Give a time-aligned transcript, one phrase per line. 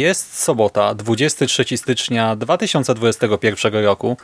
[0.00, 4.16] Jest sobota, 23 stycznia 2021 roku.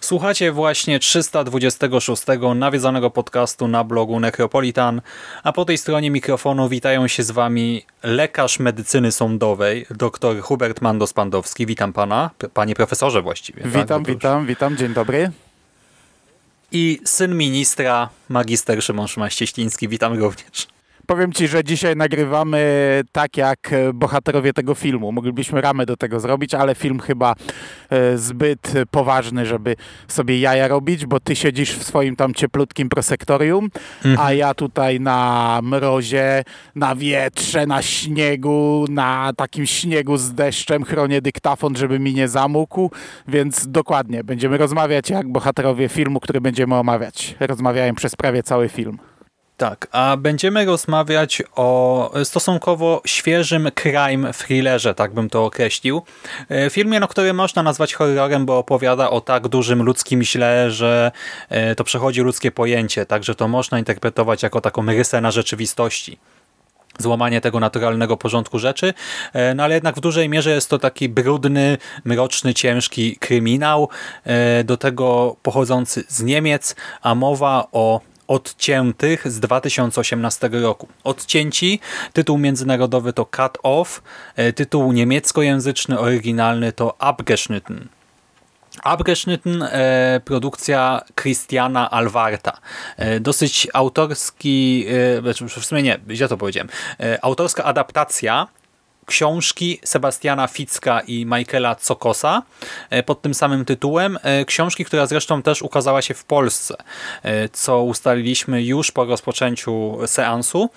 [0.00, 2.22] Słuchacie właśnie 326
[2.54, 5.00] nawiedzonego podcastu na blogu Necropolitan,
[5.42, 11.66] a po tej stronie mikrofonu witają się z Wami lekarz medycyny sądowej, dr Hubert Mandos-Pandowski.
[11.66, 13.62] Witam Pana, panie profesorze właściwie.
[13.64, 14.06] Witam, tak?
[14.06, 15.30] witam, witam, dzień dobry.
[16.72, 19.88] I syn ministra, magister Szymon Szymaś-Cieśliński.
[19.88, 20.73] Witam również.
[21.06, 22.64] Powiem ci, że dzisiaj nagrywamy
[23.12, 25.12] tak jak bohaterowie tego filmu.
[25.12, 27.34] Moglibyśmy ramę do tego zrobić, ale film chyba
[27.90, 29.76] e, zbyt poważny, żeby
[30.08, 33.68] sobie jaja robić, bo ty siedzisz w swoim tam cieplutkim prosektorium,
[34.18, 36.44] a ja tutaj na mrozie,
[36.74, 42.90] na wietrze, na śniegu, na takim śniegu z deszczem chronię dyktafon, żeby mi nie zamógł,
[43.28, 47.34] więc dokładnie, będziemy rozmawiać jak bohaterowie filmu, który będziemy omawiać.
[47.40, 48.98] Rozmawiałem przez prawie cały film.
[49.56, 56.02] Tak, a będziemy rozmawiać o stosunkowo świeżym crime thrillerze, tak bym to określił.
[56.50, 61.12] E, Filmie, no, który można nazwać horrorem, bo opowiada o tak dużym ludzkim źle, że
[61.48, 66.18] e, to przechodzi ludzkie pojęcie, także to można interpretować jako taką rysę na rzeczywistości.
[66.98, 68.94] Złamanie tego naturalnego porządku rzeczy,
[69.32, 73.88] e, no ale jednak w dużej mierze jest to taki brudny, mroczny, ciężki kryminał,
[74.64, 80.88] do tego pochodzący z Niemiec, a mowa o Odciętych z 2018 roku.
[81.04, 81.80] Odcięci,
[82.12, 84.02] tytuł międzynarodowy to Cut Off,
[84.36, 87.88] e, tytuł niemieckojęzyczny, oryginalny to Abgeschnitten.
[88.82, 92.58] Abgeschnitten, e, produkcja Christiana Alwarta.
[92.96, 94.86] E, dosyć autorski,
[95.22, 96.68] znaczy w sumie nie, źle to powiedziałem,
[97.22, 98.48] autorska adaptacja
[99.06, 102.42] książki Sebastiana Ficka i Michaela Cokosa
[102.90, 104.18] e, pod tym samym tytułem.
[104.22, 106.76] E, książki, która zresztą też ukazała się w Polsce,
[107.22, 110.70] e, co ustaliliśmy już po rozpoczęciu seansu.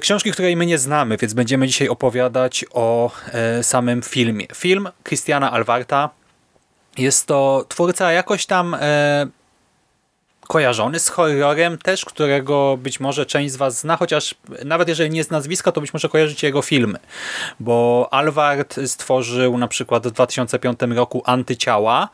[0.00, 3.10] Książki, której my nie znamy, więc będziemy dzisiaj opowiadać o
[3.62, 4.46] samym filmie.
[4.54, 6.10] Film Christiana Alvarta
[6.98, 8.76] jest to twórca jakoś tam
[10.48, 14.34] kojarzony z horrorem też, którego być może część z Was zna, chociaż
[14.64, 16.98] nawet jeżeli nie z nazwiska, to być może kojarzycie jego filmy,
[17.60, 22.08] bo Alvard stworzył na przykład w 2005 roku Antyciała,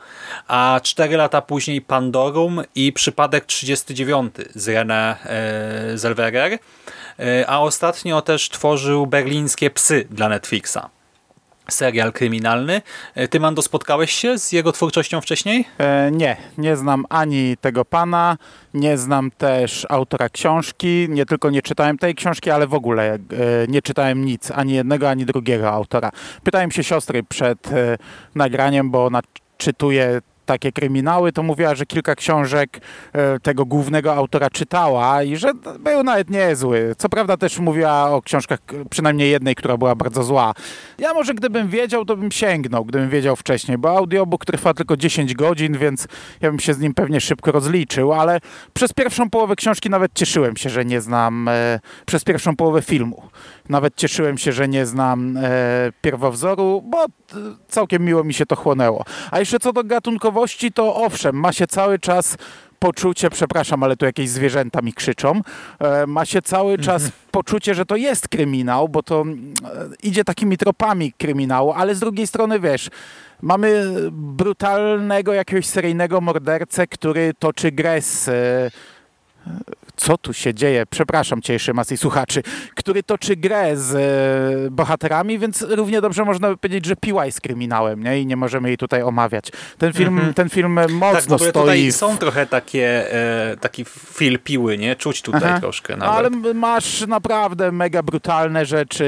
[0.48, 6.58] a 4 lata później Pandorum i Przypadek 39 z René e, Zellweger,
[7.18, 11.01] e, a ostatnio też tworzył Berlińskie Psy dla Netflixa
[11.72, 12.82] serial kryminalny.
[13.14, 15.64] E, Ty, Mando, spotkałeś się z jego twórczością wcześniej?
[15.78, 18.36] E, nie, nie znam ani tego pana,
[18.74, 23.18] nie znam też autora książki, nie tylko nie czytałem tej książki, ale w ogóle e,
[23.68, 26.10] nie czytałem nic, ani jednego, ani drugiego autora.
[26.42, 27.98] Pytałem się siostry przed e,
[28.34, 29.20] nagraniem, bo ona
[29.58, 32.80] czytuje takie kryminały, to mówiła, że kilka książek
[33.12, 36.94] e, tego głównego autora czytała i że był nawet niezły.
[36.98, 38.58] Co prawda też mówiła o książkach,
[38.90, 40.54] przynajmniej jednej, która była bardzo zła.
[40.98, 45.34] Ja może gdybym wiedział, to bym sięgnął, gdybym wiedział wcześniej, bo audiobook trwa tylko 10
[45.34, 46.06] godzin, więc
[46.40, 48.40] ja bym się z nim pewnie szybko rozliczył, ale
[48.72, 53.22] przez pierwszą połowę książki nawet cieszyłem się, że nie znam, e, przez pierwszą połowę filmu.
[53.68, 55.42] Nawet cieszyłem się, że nie znam e,
[56.02, 57.08] pierwowzoru, bo e,
[57.68, 59.04] całkiem miło mi się to chłonęło.
[59.30, 62.36] A jeszcze co do gatunkowości, to owszem, ma się cały czas
[62.82, 65.40] poczucie, przepraszam, ale tu jakieś zwierzęta mi krzyczą,
[65.78, 70.58] e, ma się cały czas poczucie, że to jest kryminał, bo to e, idzie takimi
[70.58, 72.90] tropami kryminału, ale z drugiej strony wiesz,
[73.42, 78.70] mamy brutalnego jakiegoś seryjnego mordercę, który toczy grę z e,
[79.96, 82.42] co tu się dzieje, przepraszam cię Szymas i słuchaczy,
[82.74, 87.40] który toczy grę z e, bohaterami, więc równie dobrze można by powiedzieć, że piła jest
[87.40, 88.20] kryminałem, nie?
[88.20, 89.50] I nie możemy jej tutaj omawiać.
[89.78, 90.34] Ten film, Mhm.
[90.34, 91.62] ten film Tak, mocno ogóle stoi...
[91.62, 93.12] tutaj w- są trochę takie,
[93.52, 93.84] e, taki
[94.14, 94.96] fil piły, nie?
[94.96, 95.60] Czuć tutaj Aha.
[95.60, 96.18] troszkę No, nawet.
[96.44, 99.06] ale masz naprawdę mega brutalne rzeczy,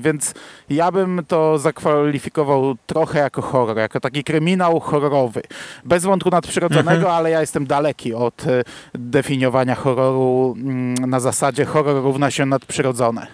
[0.00, 0.34] więc
[0.70, 5.42] ja bym to zakwalifikował trochę jako horror, jako taki kryminał horrorowy.
[5.84, 7.14] Bez wątku nadprzyrodzonego, Mhm.
[7.14, 8.62] ale ja jestem daleki od e,
[8.94, 10.23] definiowania horroru
[10.56, 13.26] mm, na zasadzie horror równa się nadprzyrodzone.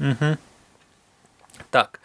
[0.00, 0.36] Mhm.
[1.70, 1.98] Tak.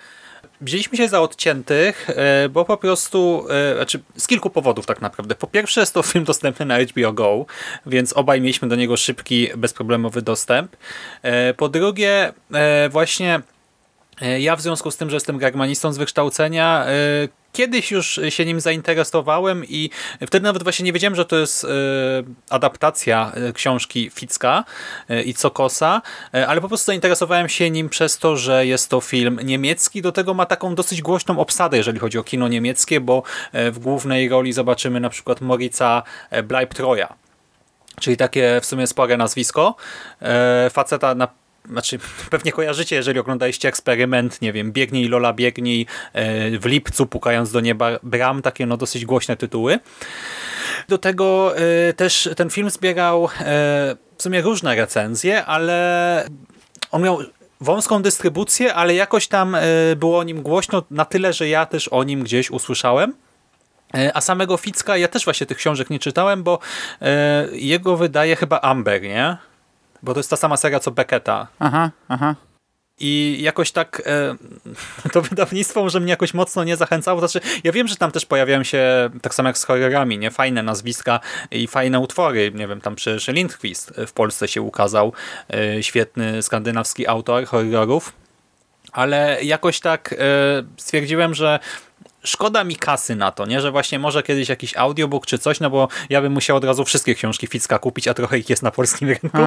[0.61, 5.35] Wzięliśmy się za odciętych, e, bo po prostu, e, znaczy z kilku powodów tak naprawdę.
[5.35, 7.45] Po pierwsze jest to film dostępny na HBO Go,
[7.85, 10.75] więc obaj mieliśmy do niego szybki, bezproblemowy dostęp.
[11.21, 12.33] E, Po drugie
[12.89, 13.41] właśnie
[14.39, 16.85] ja w związku z tym, że jestem germanistą z wykształcenia,
[17.53, 19.89] kiedyś już się nim zainteresowałem i
[20.27, 21.67] wtedy nawet właśnie nie wiedziałem, że to jest e,
[22.49, 24.63] adaptacja e, książki Ficka
[25.09, 26.01] e, i Cokosa,
[26.47, 30.33] ale po prostu zainteresowałem się nim przez to, że jest to film niemiecki, do tego
[30.33, 33.23] ma taką dosyć głośną obsadę, jeżeli chodzi o kino niemieckie, bo
[33.53, 37.13] w głównej roli zobaczymy na przykład Morica e, Bleibtreua,
[37.99, 39.75] czyli takie w sumie spore nazwisko.
[40.69, 41.27] Faceta na
[41.69, 41.99] znaczy,
[42.29, 47.59] pewnie kojarzycie, jeżeli oglądaliście eksperyment, nie wiem, Biegnij Lola Biegnij e, w lipcu, pukając do
[47.59, 49.79] nieba bram, takie no dosyć głośne tytuły.
[50.87, 53.29] Do tego e, też ten film zbierał e,
[54.17, 56.29] w sumie różne recenzje, ale
[56.91, 57.19] on miał
[57.61, 59.57] wąską dystrybucję, ale jakoś tam
[59.97, 63.13] było o nim głośno na tyle, że ja też o nim gdzieś usłyszałem.
[64.13, 66.59] A samego Ficka ja też właśnie tych książek nie czytałem, bo
[67.51, 69.37] jego wydaje chyba Amber, nie?
[70.03, 71.47] Bo to jest ta sama seria co Becketa.
[71.59, 72.35] Aha, aha.
[72.99, 74.35] I jakoś tak e,
[75.13, 77.19] to wydawnictwo może mnie jakoś mocno nie zachęcało.
[77.19, 80.31] Znaczy, ja wiem, że tam też pojawiają się, tak samo jak z horrorami, nie?
[80.31, 81.19] Fajne nazwiska
[81.51, 82.51] i fajne utwory.
[82.55, 85.13] Nie wiem, tam przecież Lindqvist w Polsce się ukazał.
[85.53, 88.13] E, świetny skandynawski autor horrorów.
[88.91, 90.15] Ale jakoś tak e,
[90.77, 91.59] stwierdziłem, że
[92.23, 93.61] szkoda mi kasy na to, nie?
[93.61, 96.85] że właśnie może kiedyś jakiś audiobook czy coś, no bo ja bym musiał od razu
[96.85, 99.37] wszystkie książki Ficka kupić, a trochę ich jest na polskim rynku.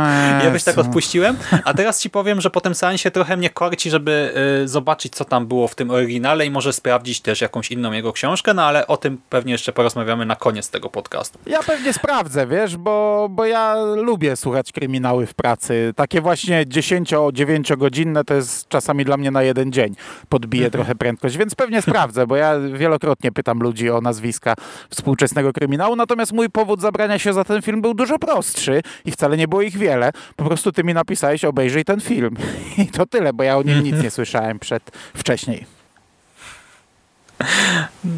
[0.40, 1.36] I jakoś tak odpuściłem.
[1.64, 5.24] A teraz ci powiem, że po tym seansie trochę mnie korci, żeby y, zobaczyć, co
[5.24, 8.86] tam było w tym oryginale i może sprawdzić też jakąś inną jego książkę, no ale
[8.86, 11.38] o tym pewnie jeszcze porozmawiamy na koniec tego podcastu.
[11.46, 15.92] Ja pewnie sprawdzę, wiesz, bo, bo ja lubię słuchać kryminały w pracy.
[15.96, 19.94] Takie właśnie 10-9 godzinne to jest czasami dla mnie na jeden dzień.
[20.28, 24.54] Podbije trochę prędkość, więc pewnie sprawdzę, bo ja wielokrotnie pytam ludzi o nazwiska
[24.90, 29.36] współczesnego kryminału, natomiast mój powód zabrania się za ten film był dużo prostszy i wcale
[29.36, 30.10] nie było ich wiele.
[30.36, 32.36] Po prostu ty mi napisałeś, obejrzyj ten film.
[32.78, 35.66] I to tyle, bo ja o nim nic nie słyszałem przed, wcześniej.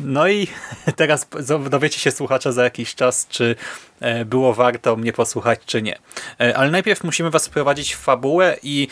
[0.04, 0.48] No i
[0.96, 1.26] teraz
[1.70, 3.56] dowiecie się słuchacze za jakiś czas, czy
[4.00, 5.98] e, było warto mnie posłuchać, czy nie.
[6.40, 8.88] E, Ale najpierw musimy was wprowadzić w fabułę i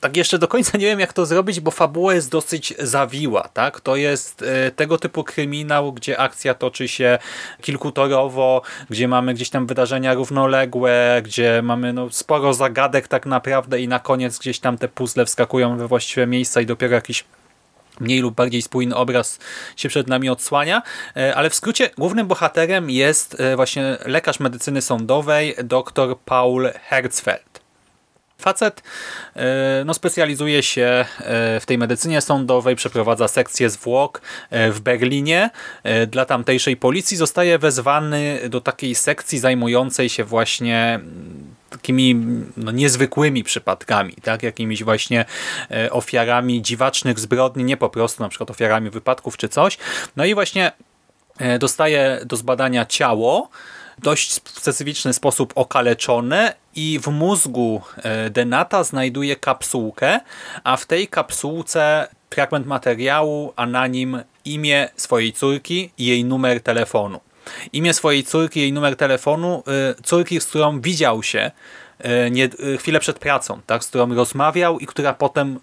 [0.00, 3.80] tak jeszcze do końca nie wiem, jak to zrobić, bo fabuła jest dosyć zawiła, tak?
[3.80, 7.18] To jest e, tego typu kryminał, gdzie akcja toczy się
[7.60, 13.88] kilkutorowo, gdzie mamy gdzieś tam wydarzenia równoległe, gdzie mamy no, sporo zagadek tak naprawdę i
[13.88, 17.24] na koniec gdzieś tam te puzzle wskakują we właściwe miejsca i dopiero jakiś
[18.00, 19.38] mniej lub bardziej spójny obraz
[19.76, 20.82] się przed nami odsłania,
[21.16, 27.57] E, ale w skrócie głównym bohaterem jest e, właśnie lekarz medycyny sądowej dr Paul Herzfeld.
[28.40, 28.82] Facet
[29.36, 35.50] e, no, specjalizuje się e, w tej medycynie sądowej, przeprowadza sekcję zwłok e, w Berlinie.
[36.06, 42.14] Dla tamtejszej policji zostaje wezwany do takiej sekcji zajmującej się właśnie mm, takimi
[42.56, 44.42] no, niezwykłymi przypadkami, tak?
[44.42, 45.24] jakimiś właśnie
[45.90, 49.78] ofiarami dziwacznych zbrodni, nie po prostu na przykład ofiarami wypadków czy coś.
[50.16, 50.72] No i właśnie
[51.58, 53.50] dostaje do zbadania ciało,
[53.98, 60.20] dość specyficzny sposób okaleczone i w mózgu e, Denata znajduje kapsułkę,
[60.64, 66.60] a w tej kapsułce fragment materiału, a na nim imię swojej córki i jej numer
[66.60, 67.20] telefonu.
[67.72, 71.50] Imię swojej córki, jej numer telefonu, e, córki, z którą widział się
[71.98, 75.60] e, nie, chwilę przed pracą, tak, z którą rozmawiał i która potem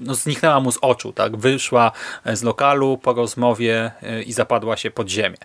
[0.00, 1.92] no, zniknęła mu z oczu, tak, wyszła
[2.26, 3.90] z lokalu po rozmowie
[4.26, 5.38] i zapadła się pod ziemię.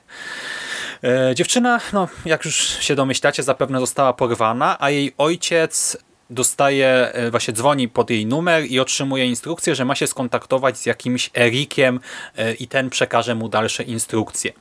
[1.04, 5.98] E, Dziewczyna, no, jak już się domyślacie, zapewne została porwana, a jej ojciec
[6.30, 10.86] dostaje, e, właśnie dzwoni pod jej numer i otrzymuje instrukcję, że ma się skontaktować z
[10.86, 12.00] jakimś Erikiem
[12.38, 14.54] e, i ten przekaże mu dalsze instrukcje.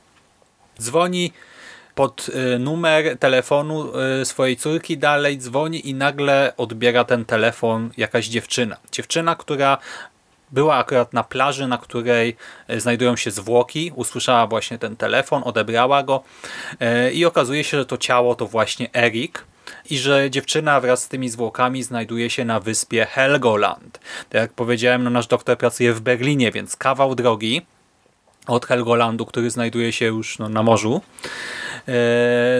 [0.81, 1.33] Dzwoni
[1.95, 3.93] pod numer telefonu
[4.25, 8.77] swojej córki, dalej dzwoni i nagle odbiera ten telefon jakaś dziewczyna.
[8.93, 9.79] Dziewczyna, która
[10.51, 12.37] była akurat na plaży, na której
[12.69, 16.23] e, znajdują się zwłoki, usłyszała właśnie ten telefon, odebrała go
[16.81, 19.45] e, i okazuje się, że to ciało to właśnie Erik.
[19.91, 24.01] i że dziewczyna wraz z tymi zwłokami znajduje się na wyspie Helgoland.
[24.31, 27.63] Tak jak powiedziałem, no nasz doktor pracuje w Berlinie, więc kawał drogi
[28.47, 31.01] od Helgolandu, który znajduje się już no, na morzu.
[31.89, 31.93] E,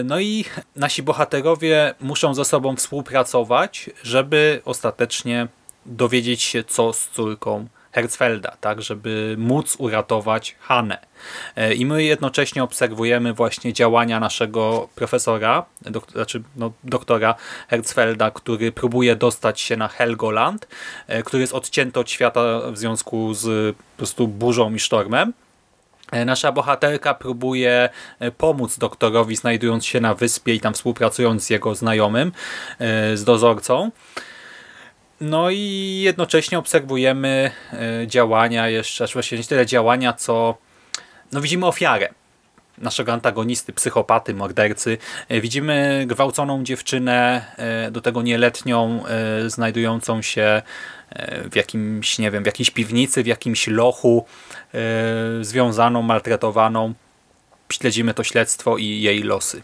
[0.03, 5.47] no i nasi bohaterowie muszą ze sobą współpracować, żeby ostatecznie
[5.85, 7.67] dowiedzieć się, co z córką
[7.97, 10.97] Herzfelda, tak, żeby móc uratować Hanę.
[11.55, 17.35] E, I my jednocześnie obserwujemy właśnie działania naszego profesora, dok znaczy no, doktora
[17.67, 20.67] Herzfelda, który próbuje dostać się na Helgoland,
[21.07, 25.33] e, który jest odcięty od świata w związku z po prostu burzą i sztormem.
[26.11, 27.89] E, nasza bohaterka próbuje
[28.37, 32.31] pomóc doktorowi, znajdując się na wyspie i tam współpracując z jego znajomym,
[33.13, 33.91] z dozorcą.
[35.21, 40.57] No i jednocześnie obserwujemy e, działania jeszcze, znaczy właściwie nie tyle działania, co
[41.31, 42.09] no widzimy ofiarę
[42.77, 44.97] naszego antagonisty, psychopaty, mordercy.
[45.29, 49.03] E, widzimy gwałconą dziewczynę, e, do tego nieletnią,
[49.47, 50.61] znajdującą się
[51.51, 54.25] w jakimś, nie wiem, w jakiejś piwnicy, w jakimś lochu,
[55.41, 56.93] związaną, maltretowaną.
[57.71, 59.61] Śledzimy to śledztwo i jej losy.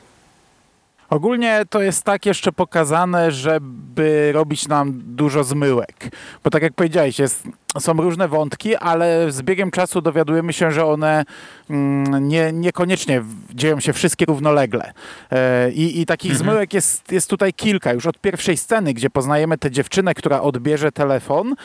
[1.10, 6.16] Ogólnie to jest tak jeszcze pokazane, żeby robić nam dużo zmyłek.
[6.44, 7.48] Bo tak jak powiedziałeś, jest
[7.80, 11.26] są różne wątki, ale z biegiem czasu dowiadujemy się, że one
[11.70, 14.94] mm, nie, niekoniecznie dzieją się wszystkie równolegle.
[15.32, 16.50] E, I, i takich mhm.
[16.50, 17.94] zmyłek jest, jest tutaj kilka.
[17.94, 21.56] Już od pierwszej sceny, gdzie poznajemy tę dziewczynę, która odbierze telefon.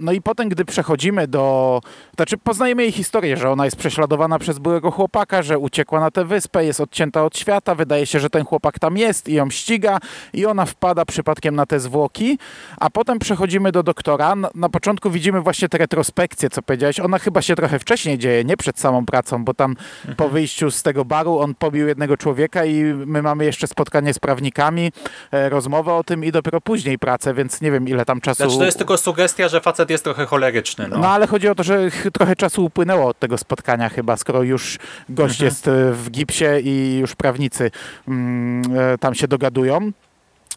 [0.00, 1.80] No i potem, gdy przechodzimy do...
[2.16, 6.24] Znaczy poznajemy jej historię, że ona jest prześladowana przez byłego chłopaka, że uciekła na tę
[6.24, 9.98] wyspę, jest odcięta od świata, wydaje się, że ten chłopak tam jest i ją ściga
[10.32, 12.38] i ona wpada przypadkiem na te zwłoki,
[12.76, 17.00] a potem przechodzimy do doktora, na początku widzimy właśnie te retrospekcje, co powiedziałeś.
[17.00, 20.16] Ona chyba się trochę wcześniej dzieje, nie przed samą pracą, bo tam mhm.
[20.16, 24.18] po wyjściu z tego baru on pobił jednego człowieka i my mamy jeszcze spotkanie z
[24.18, 24.92] prawnikami,
[25.32, 28.42] e, rozmowę o tym i dopiero później pracę, więc nie wiem ile tam czasu...
[28.42, 30.88] Znaczy to jest tylko sugestia, że facet jest trochę choleryczny.
[30.88, 34.42] No, no ale chodzi o to, że trochę czasu upłynęło od tego spotkania chyba, skoro
[34.42, 35.44] już gość mhm.
[35.44, 37.70] jest e, w gipsie i już prawnicy
[38.08, 39.92] mm, e, tam się dogadują.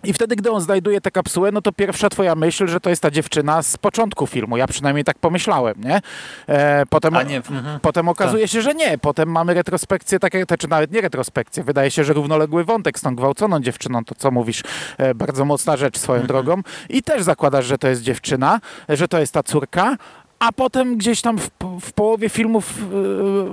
[0.03, 3.01] I wtedy, gdy on znajduje tę kapsułę, no to pierwsza twoja myśl, że to jest
[3.01, 4.57] ta dziewczyna z początku filmu.
[4.57, 6.01] Ja przynajmniej tak pomyślałem, nie?
[6.47, 7.37] E, potem, nie.
[7.37, 7.79] Mhm.
[7.79, 8.51] potem okazuje tak.
[8.51, 8.97] się, że nie.
[8.97, 11.63] Potem mamy retrospekcję, takie, czy nawet nie retrospekcję.
[11.63, 14.63] Wydaje się, że równoległy wątek z tą gwałconą dziewczyną, to co mówisz,
[14.97, 16.27] e, bardzo mocna rzecz swoją mhm.
[16.27, 16.61] drogą.
[16.89, 19.97] I też zakładasz, że to jest dziewczyna, że to jest ta córka,
[20.39, 21.49] a potem gdzieś tam w,
[21.81, 22.73] w, połowie filmów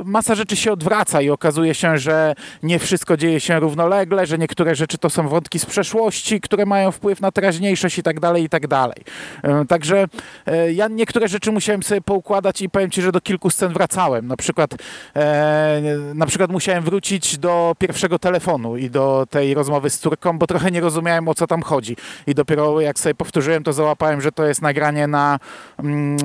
[0.01, 4.39] y, masa rzeczy się odwraca i okazuje się, że nie wszystko dzieje się równolegle, że
[4.39, 8.45] niektóre rzeczy to są wątki z przeszłości, które mają wpływ na teraźniejszość i tak dalej,
[8.45, 8.97] i tak dalej.
[9.63, 10.05] Y, także
[10.49, 14.27] y, ja niektóre rzeczy musiałem sobie poukładać i powiem Ci, że do kilku scen wracałem.
[14.27, 14.71] Na przykład,
[16.15, 20.71] na przykład musiałem wrócić do pierwszego telefonu i do tej rozmowy z córką, bo trochę
[20.71, 21.97] nie rozumiałem o co tam chodzi.
[22.27, 25.39] I dopiero jak sobie powtórzyłem, to załapałem, że to jest nagranie na
[25.79, 26.19] mm,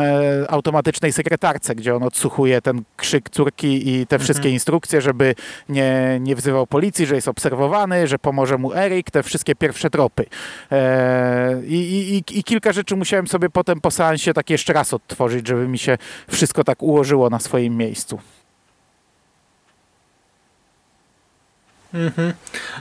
[0.51, 4.53] automatycznej sekretarce, gdzie on odsłuchuje ten krzyk córki i te wszystkie mhm.
[4.53, 5.35] instrukcje, żeby
[5.69, 10.25] nie, nie wzywał policji, że jest obserwowany, że pomoże mu Erik, te wszystkie pierwsze tropy.
[10.71, 11.75] E, i,
[12.29, 15.79] i, I kilka rzeczy musiałem sobie potem po seansie tak jeszcze raz odtworzyć, żeby mi
[15.79, 18.19] się wszystko tak ułożyło na swoim miejscu.
[21.93, 22.33] Mhm.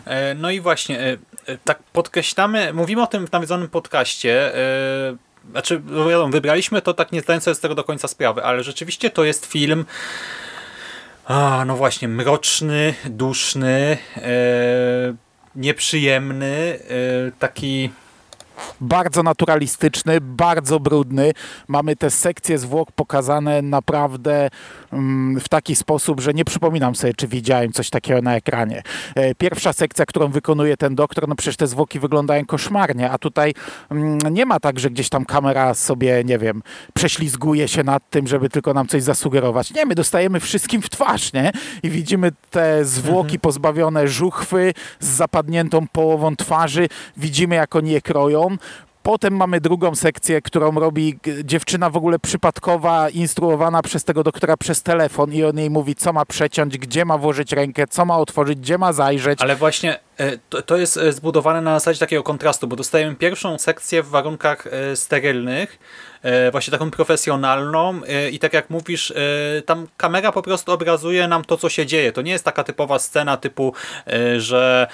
[0.05, 1.17] E, no i właśnie, e,
[1.65, 4.53] tak podkreślamy, mówimy o tym w nawiedzonym podcaście,
[5.51, 8.63] znaczy, no wiadomo, wybraliśmy to tak nie zdając sobie z tego do końca sprawy, ale
[8.63, 9.85] rzeczywiście to jest film
[11.31, 15.15] a, no właśnie, mroczny, duszny, e,
[15.57, 17.91] nieprzyjemny, e, taki
[18.81, 21.33] bardzo naturalistyczny, bardzo brudny.
[21.69, 24.51] Mamy te sekcje zwłok pokazane naprawdę
[24.93, 28.83] mm, w taki sposób, że nie przypominam sobie, czy widziałem coś takiego na ekranie.
[29.15, 33.55] E, pierwsza sekcja, którą wykonuje ten doktor, no przecież te zwłoki wyglądają koszmarnie, a tutaj
[33.91, 36.63] mm, nie ma tak, że gdzieś tam kamera sobie, nie wiem,
[36.95, 39.75] prześlizguje się nad tym, żeby tylko nam coś zasugerować.
[39.75, 41.53] Nie, my dostajemy wszystkim w twarz, nie?
[41.83, 43.41] I widzimy te zwłoki mhm.
[43.41, 46.89] pozbawione żuchwy z zapadniętą połową twarzy.
[47.17, 48.57] Widzimy, jak oni je kroją.
[49.03, 54.83] Potem mamy drugą sekcję, którą robi dziewczyna w ogóle przypadkowa, instruowana przez tego doktora przez
[54.83, 58.59] telefon i on jej mówi, co ma przeciąć, gdzie ma włożyć rękę, co ma otworzyć,
[58.59, 59.43] gdzie ma zajrzeć.
[59.43, 63.59] Ale właśnie e, to, to jest e, zbudowane na zasadzie takiego kontrastu, bo dostajemy pierwszą
[63.59, 65.79] sekcję w warunkach e, sterylnych,
[66.53, 69.15] właśnie taką profesjonalną e, i tak jak mówisz, e,
[69.63, 72.13] tam kamera po prostu obrazuje nam to, co się dzieje.
[72.13, 73.75] To nie jest taka typowa scena typu,
[74.37, 74.87] że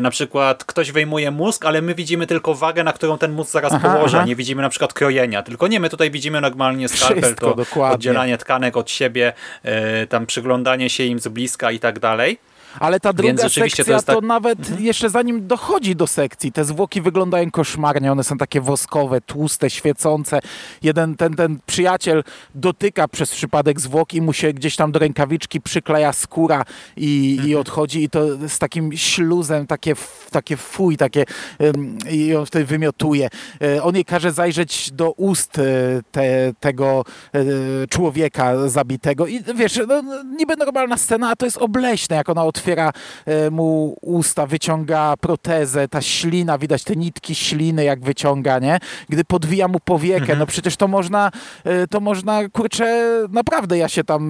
[0.00, 3.72] na przykład ktoś wyjmuje mózg, ale my widzimy tylko wagę, na którą ten mózg zaraz
[3.72, 4.26] aha, położy, aha.
[4.26, 5.42] nie widzimy na przykład krojenia.
[5.42, 7.94] Tylko nie, my tutaj widzimy normalnie skalpel, to dokładnie.
[7.94, 9.32] oddzielanie tkanek od siebie,
[10.08, 12.38] tam przyglądanie się im z bliska i tak dalej.
[12.80, 17.02] Ale ta druga sekcja to to, tak- nawet jeszcze zanim dochodzi do sekcji, te zwłoki
[17.02, 20.40] wyglądają koszmarnie, one są takie woskowe, tłuste, świecące.
[20.82, 22.24] Jeden, ten, ten przyjaciel
[22.54, 26.64] dotyka przez przypadek zwłok i mu się gdzieś tam do rękawiczki przykleja skóra
[26.96, 29.94] i, i odchodzi i to z takim śluzem, takie,
[30.30, 31.24] takie fuj, takie
[32.10, 33.28] i on wtedy wymiotuje.
[33.62, 35.62] E, On jej każe zajrzeć do ust e,
[36.12, 37.40] te, tego e,
[37.86, 40.02] człowieka zabitego i wiesz, no,
[40.38, 45.88] niby normalna scena, a to jest obleśne, jak ona otwiera e, mu usta, wyciąga protezę,
[45.88, 48.78] ta ślina, widać te nitki śliny, jak wyciąga, nie?
[49.08, 51.30] Gdy podwija mu powiekę, no przecież to można,
[51.64, 54.22] e, to można, kurczę, naprawdę ja się tam,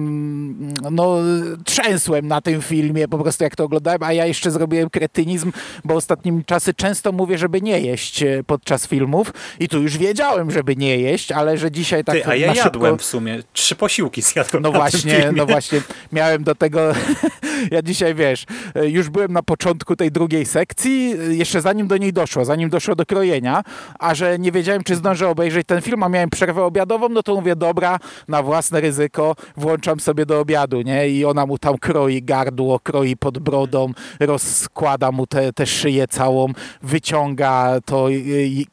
[0.91, 1.17] no,
[1.65, 5.51] trzęsłem na tym filmie, po prostu jak to oglądałem, a ja jeszcze zrobiłem kretynizm,
[5.83, 10.51] bo ostatnimi czasy często mówię, żeby nie jeść e, podczas filmów i tu już wiedziałem,
[10.51, 13.03] żeby nie jeść, ale że dzisiaj tak Ty, a ja na jadłem szybko...
[13.03, 13.39] w sumie.
[13.53, 16.93] Trzy posiłki zjadłem No właśnie, no właśnie, miałem do tego,
[17.71, 22.45] ja dzisiaj wiesz, już byłem na początku tej drugiej sekcji, jeszcze zanim do niej doszło,
[22.45, 23.63] zanim doszło do krojenia,
[23.99, 27.35] a że nie wiedziałem, czy zdążę obejrzeć ten film, a miałem przerwę obiadową, no to
[27.35, 31.09] mówię, dobra, na własne ryzyko włączam sobie do obiadu, nie?
[31.09, 36.47] I ona mu tam kroi gardło, kroi pod brodą, rozkłada mu tę te, szyję całą,
[36.81, 38.07] wyciąga to,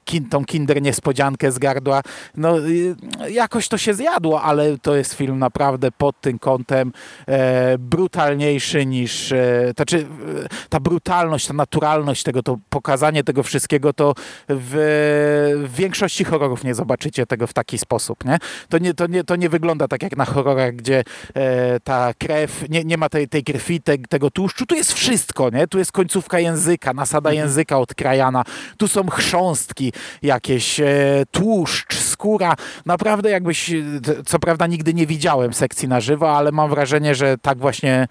[0.05, 2.03] kin, tą kinder niespodziankę z gardła.
[2.37, 2.55] No
[3.31, 6.93] jakoś to się zjadło, ale to jest film naprawdę pod tym kątem
[7.27, 10.07] e, brutalniejszy niż, e, to znaczy
[10.45, 14.15] e, ta brutalność, ta naturalność tego, to pokazanie tego wszystkiego, to
[14.49, 18.39] w, w większości horrorów nie zobaczycie tego w taki sposób, nie?
[18.69, 21.05] To nie, to nie, to nie wygląda tak jak na horrorach, gdzie
[21.35, 25.51] e, ta krew, nie, nie ma tej, tej krwi, te, tego tłuszczu, tu jest wszystko,
[25.51, 25.67] nie?
[25.67, 28.45] Tu jest końcówka języka, nasada języka odkrajana,
[28.77, 29.93] tu są chrząstki
[30.23, 32.55] jakieś, e, tłuszcz, skóra,
[32.87, 33.83] naprawdę jakbyś, e,
[34.27, 38.09] co prawda nigdy nie widziałem sekcji na żywo, ale mam wrażenie, że tak właśnie,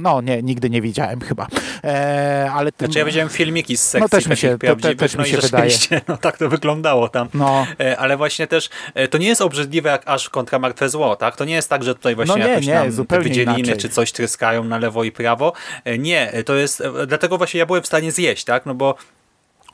[0.00, 1.46] no nie, nigdy nie widziałem chyba,
[1.84, 4.96] e, ale tym, Znaczy ja widziałem filmiki z sekcji No też mi się- to- prawdziwych,
[4.98, 5.70] też mi no się i wydaje.
[6.08, 7.28] no tak to wyglądało tam.
[7.34, 11.16] no, E, Ale właśnie też e, to nie jest obrzydliwe jak aż kontra martwe zło,
[11.16, 11.36] tak?
[11.36, 13.76] To nie jest tak, że tutaj właśnie No nie, jakoś nie, te zupełnie wydzieliny inaczej.
[13.76, 15.52] czy coś tryskają na lewo i prawo.
[15.84, 18.66] E, Nie, e, to jest, e, dlatego właśnie ja byłem w stanie zjeść, tak?
[18.66, 18.94] No bo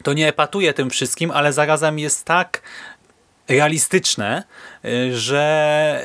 [0.02, 2.62] to nie epatuje tym wszystkim, ale zarazem jest tak
[3.48, 4.42] realistyczne,
[5.12, 6.02] że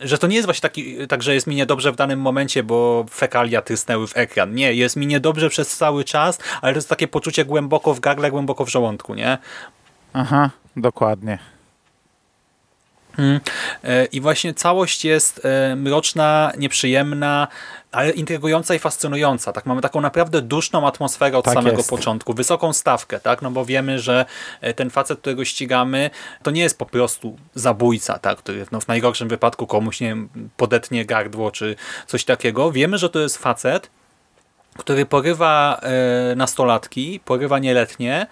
[0.00, 3.06] że to nie jest właśnie taki, tak, że jest mi niedobrze w danym momencie, bo
[3.10, 4.54] fekalia trysnęły w ekran.
[4.54, 8.30] Nie, jest mi niedobrze przez cały czas, ale to jest takie poczucie głęboko w gardle,
[8.30, 9.38] głęboko w żołądku, nie?
[10.12, 11.38] aha, dokładnie.
[13.18, 13.40] Mm.
[13.84, 17.48] E, I właśnie całość jest e, mroczna, nieprzyjemna,
[17.92, 19.52] ale intrygująca i fascynująca.
[19.52, 21.90] Tak, mamy taką naprawdę duszną atmosferę od Tak samego jest.
[21.90, 24.24] początku, wysoką stawkę, tak, no bo wiemy, że
[24.60, 26.10] e, ten facet, którego ścigamy,
[26.42, 30.28] to nie jest po prostu zabójca, tak, który no, w najgorszym wypadku komuś, nie wiem,
[30.56, 31.76] podetnie gardło czy
[32.06, 32.72] coś takiego.
[32.72, 33.90] Wiemy, że to jest facet,
[34.78, 35.80] który porywa
[36.36, 38.26] nastolatki, porywa nieletnie,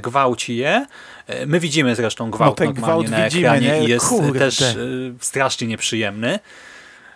[0.00, 0.86] gwałci je.
[1.26, 3.84] E, My widzimy zresztą gwałt ten normalnie gwałt na widzimy, ekranie nie?
[3.84, 4.38] i jest Kurde.
[4.38, 4.76] też e,
[5.20, 6.38] strasznie nieprzyjemny.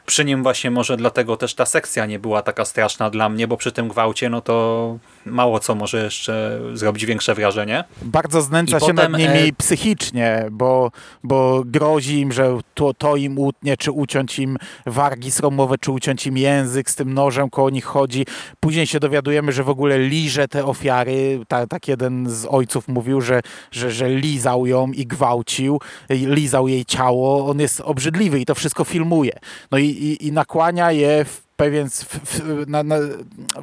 [0.06, 3.56] Przy nim właśnie może dlatego też ta sekcja nie była taka straszna dla mnie, bo
[3.56, 7.84] przy tym gwałcie no to mało co może jeszcze zrobić większe wrażenie.
[8.02, 10.90] bardzo znęca I się potem, nad nimi e, psychicznie, bo,
[11.22, 16.26] bo grozi im, że to, to im utnie, czy uciąć im wargi sromowe, czy uciąć
[16.26, 18.26] im język, z tym nożem koło nich chodzi.
[18.60, 21.40] Później się dowiadujemy, że w ogóle liże te ofiary.
[21.48, 23.40] Ta, tak jeden z ojców mówił, że,
[23.70, 27.46] że, że lizał ją i gwałcił, lizał jej ciało.
[27.50, 29.32] On jest obrzydliwy i to wszystko filmuje.
[29.70, 32.96] No i, i, i nakłania je w pewien, w, w, na, na,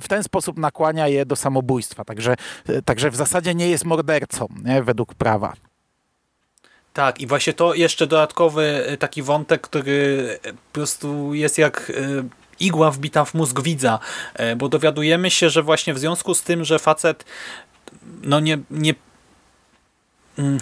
[0.01, 2.05] w ten sposób nakłania je do samobójstwa.
[2.05, 2.35] Także,
[2.85, 4.83] także w zasadzie nie jest mordercą, nie?
[4.83, 5.53] według prawa.
[6.93, 11.91] Tak, i właśnie to jeszcze dodatkowy e, taki wątek, który e, po prostu jest jak
[11.95, 12.23] e,
[12.59, 13.99] igła wbita w mózg widza,
[14.57, 17.25] bo dowiadujemy się, że właśnie w związku z tym, że facet
[18.23, 18.95] no nie, nie
[20.37, 20.59] mm,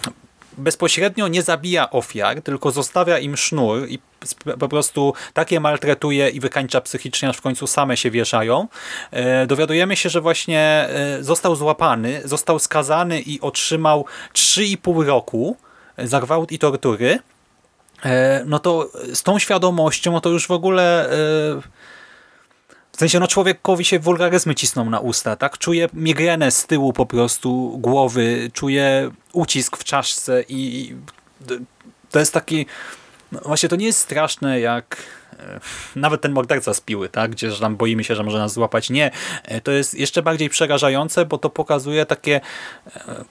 [0.58, 3.98] bezpośrednio nie zabija ofiar, tylko zostawia im sznur i
[4.58, 8.68] po prostu takie maltretuje i wykańcza psychicznie, aż w końcu same się wieszają.
[9.10, 15.56] E, Dowiadujemy się, że właśnie e, został złapany, został skazany i otrzymał 3,5 roku
[15.98, 17.18] za gwałt i tortury.
[18.04, 21.14] E, No to z tą świadomością, no to już w ogóle e,
[22.96, 25.58] w sensie, no człowiekowi się wulgaryzmy cisną na usta, tak?
[25.58, 30.96] Czuje migrenę z tyłu po prostu głowy, czuje ucisk w czaszce i i
[32.10, 32.66] to jest taki...
[33.32, 34.96] No właśnie to nie jest straszne jak
[35.38, 35.60] e,
[35.96, 37.30] nawet ten morderca z piły, tak?
[37.30, 38.90] Gdzie tam boimy się, że może nas złapać.
[38.90, 39.10] Nie.
[39.44, 42.40] E, To jest jeszcze bardziej przerażające, bo to pokazuje takie
[42.96, 43.24] e,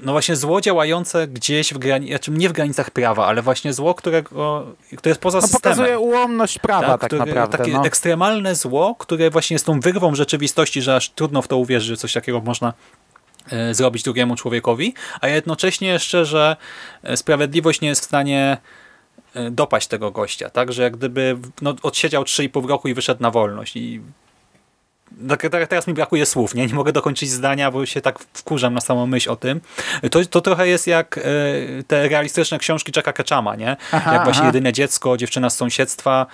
[0.00, 3.94] no właśnie zło działające gdzieś w granic, znaczy nie w granicach prawa, ale właśnie zło,
[3.94, 5.62] którego, które jest poza No, systemem.
[5.62, 7.58] pokazuje ułomność prawa tak, które- naprawdę.
[7.58, 7.84] Takie no.
[7.84, 11.96] ekstremalne zło, które właśnie jest tą wyrwą rzeczywistości, że aż trudno w to uwierzyć, że
[11.96, 12.72] coś takiego można
[13.50, 16.56] e, zrobić drugiemu człowiekowi, a jednocześnie jeszcze, że
[17.02, 18.56] e, sprawiedliwość nie jest w stanie
[19.34, 23.30] e, dopaść tego gościa, tak, że jak gdyby no, odsiedział 3,5 roku i wyszedł na
[23.30, 24.25] wolność i tak, tak,
[25.68, 26.66] teraz mi brakuje słów, nie?
[26.66, 29.60] nie mogę dokończyć zdania, bo się tak wkurzam na samą myśl o tym.
[30.10, 31.22] To, to trochę jest jak e,
[31.86, 33.76] te realistyczne książki Jacka Ketchama, nie?
[33.92, 34.48] Aha, jak właśnie aha.
[34.48, 36.26] jedyne dziecko, dziewczyna z sąsiedztwa,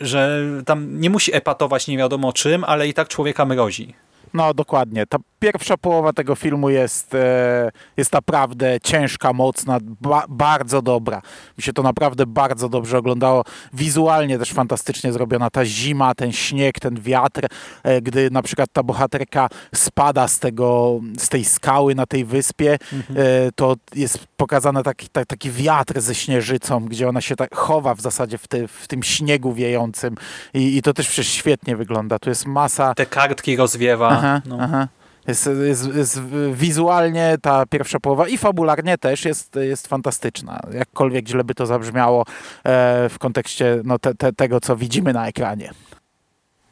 [0.00, 3.94] że tam nie musi epatować nie wiadomo czym, ale i tak człowieka mrozi.
[4.34, 5.06] No dokładnie.
[5.06, 11.22] Ta pierwsza połowa tego filmu jest, e, jest naprawdę ciężka, mocna, ba bardzo dobra.
[11.58, 13.44] Mi się to naprawdę bardzo dobrze oglądało.
[13.72, 17.46] Wizualnie też fantastycznie zrobiona ta zima, ten śnieg, ten wiatr,
[17.82, 22.78] e, gdy na przykład ta bohaterka spada z, tego, z tej skały na tej wyspie,
[23.16, 27.94] e, to jest pokazany taki, ta, taki wiatr ze śnieżycą, gdzie ona się tak chowa
[27.94, 30.14] w zasadzie w, te, w tym śniegu wiejącym
[30.54, 32.18] I, i to też przecież świetnie wygląda.
[32.18, 34.17] Tu jest masa Te kartki rozwiewa.
[34.18, 34.58] Aha, no.
[34.60, 34.88] aha.
[35.28, 36.20] Jest, jest, jest
[36.52, 40.60] wizualnie ta pierwsza połowa i fabularnie też jest, jest fantastyczna.
[40.72, 45.28] Jakkolwiek źle by to zabrzmiało e, w kontekście no, te, te, tego, co widzimy na
[45.28, 45.70] ekranie.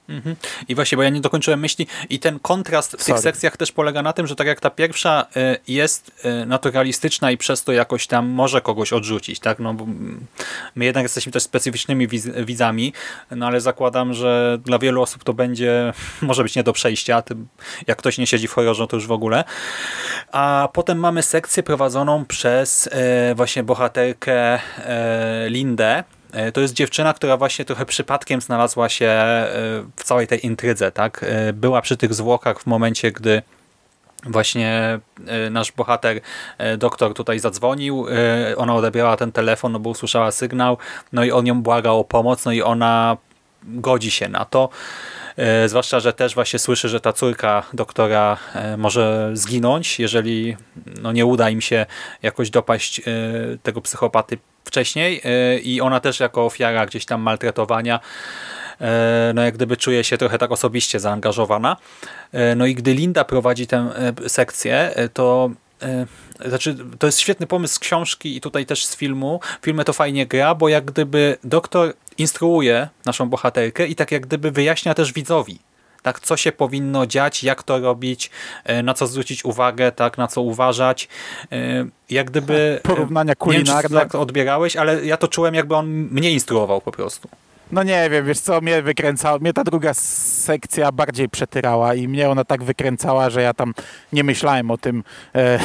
[0.09, 0.37] Mhm.
[0.69, 3.23] I właśnie, bo ja nie dokończyłem myśli i ten kontrast w tych Sorry.
[3.23, 7.37] sekcjach też polega na tym, że tak jak ta pierwsza y, jest y, naturalistyczna i
[7.37, 9.59] przez to jakoś tam może kogoś odrzucić, tak?
[9.59, 9.87] No, bo
[10.75, 12.09] my jednak jesteśmy też specyficznymi
[12.45, 12.93] widzami,
[13.31, 15.93] no ale zakładam, że dla wielu osób to będzie,
[16.23, 17.23] może być nie do przejścia,
[17.87, 19.45] jak ktoś nie siedzi w horrorze, to już w ogóle.
[20.33, 26.05] A potem mamy sekcję prowadzoną przez e, właśnie bohaterkę e, Lindę.
[26.33, 29.49] E, To jest dziewczyna, która właśnie trochę przypadkiem znalazła się e,
[29.97, 30.93] w całej tej intrydze.
[30.93, 31.25] Tak?
[31.29, 33.43] E, Była przy tych zwłokach w momencie, gdy
[34.25, 34.99] właśnie
[35.51, 36.21] nasz bohater,
[36.79, 38.07] doktor tutaj zadzwonił,
[38.57, 40.79] ona odebrała ten telefon, no bo usłyszała sygnał,
[41.13, 43.17] no i on ją błagał o pomoc, no i ona
[43.67, 44.69] godzi się na to.
[45.37, 50.57] E, Zwłaszcza, że też właśnie słyszy, że ta córka doktora e, może zginąć, jeżeli
[51.03, 51.87] no, nie uda im się
[52.23, 53.03] jakoś dopaść e,
[53.63, 55.23] tego psychopaty wcześniej
[55.63, 58.01] i ona też jako ofiara gdzieś tam maltretowania
[59.35, 61.77] no jak gdyby czuje się trochę tak osobiście zaangażowana.
[62.57, 63.91] No i gdy Linda prowadzi tę
[64.29, 65.51] sekcję, to
[66.45, 69.41] znaczy, to jest świetny pomysł z książki i tutaj też z filmu.
[69.61, 74.27] W filmie to fajnie gra, bo jak gdyby doktor instruuje naszą bohaterkę i tak jak
[74.27, 75.59] gdyby wyjaśnia też widzowi,
[76.03, 78.31] tak, co się powinno dziać, jak to robić,
[78.65, 81.09] e, na co zwrócić uwagę, tak, na co uważać.
[81.53, 82.81] E, Jak gdyby...
[82.85, 84.01] e, Porównania Nie wiem, kulinarne.
[84.01, 87.29] tak odbierałeś, ale ja to czułem, jakby on mnie instruował po prostu.
[87.73, 92.31] No nie wiem, wiesz co, mnie wykręcało, mnie ta druga sekcja bardziej przetyrała i mnie
[92.31, 93.75] ona tak wykręcała, że ja tam
[94.13, 95.59] nie myślałem o tym, e,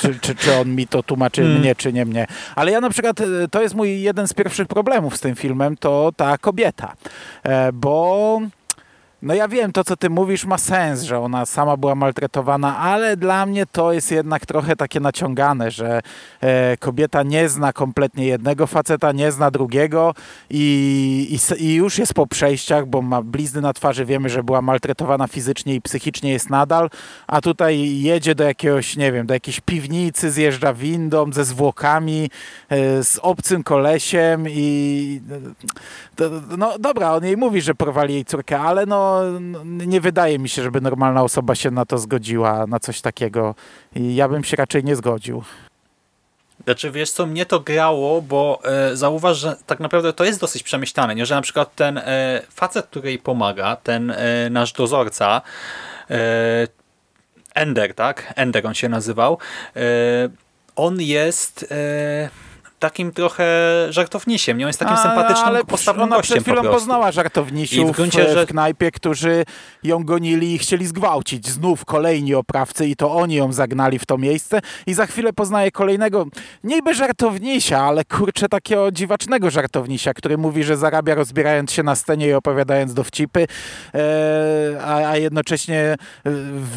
[0.00, 1.58] czy, czy, czy on mi to tłumaczy Mm.
[1.60, 2.26] mnie, czy nie mnie.
[2.54, 5.76] Ale ja na przykład, e, to jest mój jeden z pierwszych problemów z tym filmem,
[5.76, 6.92] to ta kobieta,
[7.42, 8.40] e, bo...
[9.22, 13.16] No ja wiem, to co ty mówisz ma sens, że ona sama była maltretowana, ale
[13.16, 16.00] dla mnie to jest jednak trochę takie naciągane, że
[16.40, 20.14] e, kobieta nie zna kompletnie jednego faceta, nie zna drugiego
[20.50, 24.62] i, i, i już jest po przejściach, bo ma blizny na twarzy, wiemy, że była
[24.62, 26.90] maltretowana fizycznie i psychicznie jest nadal,
[27.26, 32.30] a tutaj jedzie do jakiegoś, nie wiem, do jakiejś piwnicy, zjeżdża windą ze zwłokami,
[32.68, 35.20] e, z obcym kolesiem i
[36.16, 39.05] to- no dobra, on jej mówi, że porwali jej córkę, ale no
[39.62, 43.54] nie wydaje mi się, żeby normalna osoba się na to zgodziła, na coś takiego.
[43.94, 45.42] I ja bym się raczej nie zgodził.
[46.64, 50.62] Znaczy, wiesz co, mnie to grało, bo e, zauważ, że tak naprawdę to jest dosyć
[50.62, 51.26] przemyślane, nie?
[51.26, 55.42] że na przykład ten e, facet, który jej pomaga, ten e, nasz dozorca,
[56.10, 56.68] e,
[57.54, 58.32] Ender, tak?
[58.36, 59.38] Ender on się nazywał.
[59.76, 59.80] E,
[60.76, 62.30] on jest e,
[62.78, 63.46] takim trochę
[63.90, 64.64] żartownisiem, nie?
[64.64, 66.80] On jest takim A, sympatycznym, ale postawnym ona gościem przed chwilą po prostu.
[66.80, 69.44] poznała I żartownisiów w gruncie, w, że- w knajpie, którzy
[69.82, 71.48] ją gonili i chcieli zgwałcić.
[71.48, 75.70] Znów kolejni oprawcy i to oni ją zagnali w to miejsce i za chwilę poznaje
[75.70, 76.26] kolejnego,
[76.64, 82.26] niby żartownisia, ale kurczę takiego dziwacznego żartownisia, który mówi, że zarabia rozbierając się na scenie
[82.28, 83.46] i opowiadając dowcipy,
[83.94, 85.80] e, a, a jednocześnie
[86.26, 86.30] e,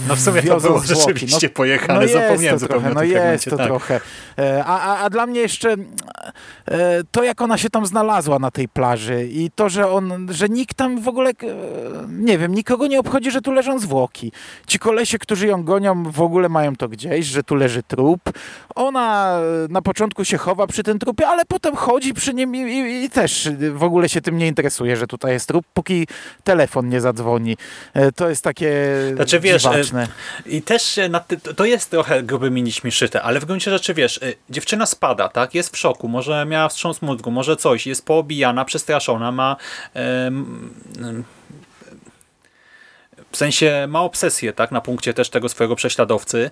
[0.08, 1.02] No w sumie to było zwłoki.
[1.02, 3.68] rzeczywiście no, pojechane, no zapomniałem trochę, o no jest to tak.
[3.68, 4.02] trochę.
[4.40, 5.76] E, A, a, a dla mnie jeszcze,
[7.12, 10.78] to jak ona się tam znalazła na tej plaży i to, że on, że nikt
[10.78, 11.34] tam w ogóle, e,
[12.10, 14.32] nie wiem, nikogo nie obchodzi, że tu leżą zwłoki.
[14.68, 18.22] Ci kolesie, którzy ją gonią, w ogóle mają to gdzieś, że tu leży trup.
[18.76, 22.60] Ona e, na początku się chowa przy tym trupie, ale potem chodzi przy nim i,
[22.60, 26.08] i, i też w ogóle się tym nie interesuje, że tutaj jest trup, póki
[26.44, 27.58] telefon nie zadzwoni.
[27.94, 28.72] E, To jest takie
[29.16, 30.08] Znaczy, wiesz, e, dziwaczne.
[30.46, 31.10] I też e,
[31.56, 35.56] to jest trochę grubymi nićmi szyte, ale w gruncie rzeczy, wiesz, e, dziewczyna spada, tak,
[35.56, 39.56] jest w szoku, może miała wstrząs mózgu, może coś, jest poobijana, przestraszona, ma
[43.32, 46.52] w sensie ma obsesję, tak, na punkcie też tego swojego prześladowcy.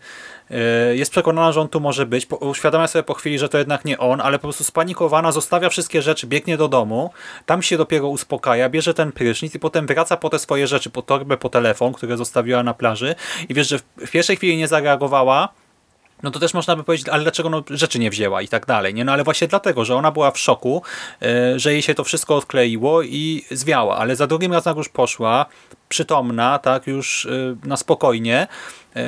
[0.51, 3.85] E, Jest przekonana, że on tu może być, uświadamia sobie po chwili, że to jednak
[3.85, 7.11] nie on, ale po prostu spanikowana, zostawia wszystkie rzeczy, biegnie do domu,
[7.45, 11.01] tam się dopiero uspokaja, bierze ten prysznic i potem wraca po te swoje rzeczy, po
[11.01, 13.15] torbę, po telefon, które zostawiła na plaży
[13.49, 15.49] i wiesz, że w pierwszej chwili nie zareagowała,
[16.23, 18.93] no to też można by powiedzieć, ale dlaczego no, rzeczy nie wzięła i tak dalej.
[18.93, 19.05] Nie?
[19.05, 20.81] No ale właśnie dlatego, że ona była w szoku,
[21.21, 25.45] e, że jej się to wszystko odkleiło i zwiała, ale za drugim razem już poszła,
[25.89, 27.29] przytomna, tak, już e,
[27.67, 28.47] na spokojnie,
[28.95, 29.05] e,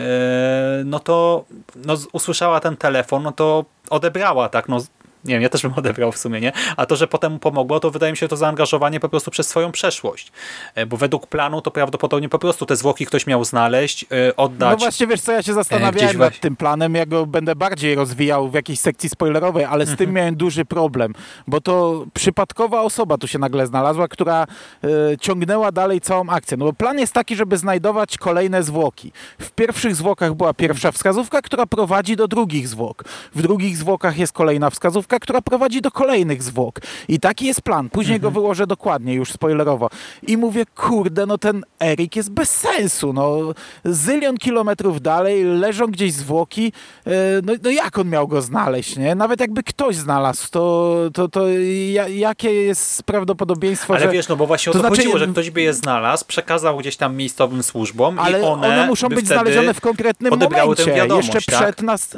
[0.86, 1.46] no to
[1.76, 4.80] no, usłyszała ten telefon, no to odebrała, tak, no
[5.26, 6.52] nie wiem, ja też bym odebrał w sumie, nie?
[6.78, 9.48] A to, że potem mu pomogło, to wydaje mi się to zaangażowanie po prostu przez
[9.48, 10.32] swoją przeszłość.
[10.76, 14.72] E, Bo według planu to prawdopodobnie po prostu te zwłoki ktoś miał znaleźć, e, oddać.
[14.72, 18.50] No właśnie, wiesz co, ja się zastanawiałem nad tym planem, ja go będę bardziej rozwijał
[18.50, 19.98] w jakiejś sekcji spoilerowej, ale z Mhm.
[20.08, 21.14] tym miałem duży problem,
[21.48, 24.48] bo to przypadkowa osoba tu się nagle znalazła, która
[24.84, 26.58] e, ciągnęła dalej całą akcję.
[26.58, 29.12] No bo plan jest taki, żeby znajdować kolejne zwłoki.
[29.40, 33.04] W pierwszych zwłokach była pierwsza wskazówka, która prowadzi do drugich zwłok.
[33.36, 36.80] W drugich zwłokach jest kolejna wskazówka, która prowadzi do kolejnych zwłok.
[37.08, 37.90] I taki jest plan.
[37.90, 38.34] Później Mhm.
[38.34, 39.90] go wyłożę dokładnie, już spoilerowo.
[40.28, 43.14] I mówię, kurde, no ten Erik jest bez sensu.
[43.14, 43.38] No,
[43.86, 46.74] zylion kilometrów dalej leżą gdzieś zwłoki.
[47.08, 47.12] E,
[47.44, 49.16] No, no jak on miał go znaleźć, nie?
[49.16, 51.48] Nawet jakby ktoś znalazł, to, to, to
[51.92, 54.12] ja, jakie jest prawdopodobieństwo, Ale że...
[54.12, 56.78] wiesz, no bo właśnie o To to, znaczy- chodziło, że ktoś by je znalazł, przekazał
[56.78, 61.06] gdzieś tam miejscowym służbom Ale i one, one, muszą by być znalezione w konkretnym momencie.
[61.16, 61.56] Jeszcze tak?
[61.56, 62.18] przed nas.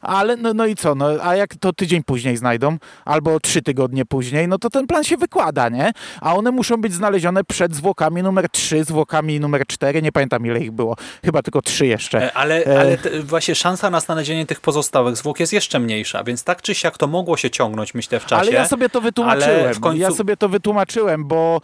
[0.00, 0.94] Ale no, no i co?
[0.94, 5.04] No, a jak to tydzień później znajdą, albo trzy tygodnie później, no to ten plan
[5.04, 5.92] się wykłada, nie?
[6.20, 10.60] A one muszą być znalezione przed zwłokami numer 3, zwłokami numer 4, nie pamiętam ile
[10.60, 10.96] ich było.
[11.24, 12.22] Chyba tylko trzy jeszcze.
[12.24, 12.80] E, Ale, E.
[12.80, 16.74] ale te, właśnie szansa na znalezienie tych pozostałych zwłok jest jeszcze mniejsza, więc tak czy
[16.74, 18.40] siak to mogło się ciągnąć, myślę, w czasie.
[18.42, 19.74] Ale ja sobie to wytłumaczyłem.
[19.74, 21.60] końcu- Ja sobie to wytłumaczyłem, bo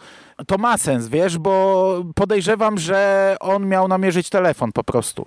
[0.47, 5.25] to ma sens, wiesz, bo podejrzewam, że on miał namierzyć telefon po prostu.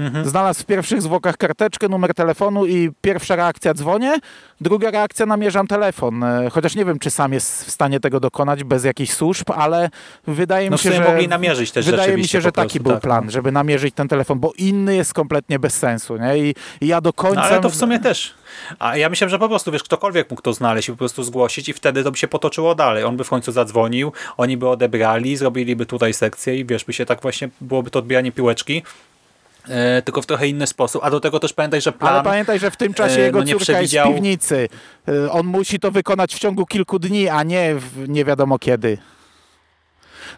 [0.00, 0.28] Mhm.
[0.28, 4.18] Znalazł w pierwszych zwłokach karteczkę, numer telefonu i pierwsza reakcja dzwonię,
[4.60, 6.24] druga reakcja namierzam telefon.
[6.24, 9.90] E, Chociaż nie wiem, czy sam jest w stanie tego dokonać bez jakichś służb, ale
[10.26, 11.04] wydaje No mi się, że...
[11.04, 13.94] mogli namierzyć też Wydaje mi się, że po taki prostu, był tak, plan, żeby namierzyć
[13.94, 16.38] ten telefon, bo inny jest kompletnie bez sensu, nie?
[16.38, 17.40] I, i ja do końca...
[17.40, 18.34] No ale to w sumie też.
[18.78, 21.68] A ja myślałem, że po prostu, wiesz, ktokolwiek mógł to znaleźć i po prostu zgłosić
[21.68, 23.04] i wtedy to by się potoczyło dalej.
[23.04, 27.06] On by w końcu zadzwonił, oni by odebrali, zrobiliby tutaj sekcję i wiesz, by się
[27.06, 28.82] tak właśnie, byłoby to odbieranie piłeczki,
[29.70, 31.04] e, tylko w trochę inny sposób.
[31.04, 32.14] A do tego też pamiętaj, że plan...
[32.14, 34.68] Ale pamiętaj, że w tym czasie e, jego no nie córka jest w przewidział- piwnicy.
[35.08, 38.98] E, On musi to wykonać w ciągu kilku dni, a nie w nie wiadomo kiedy.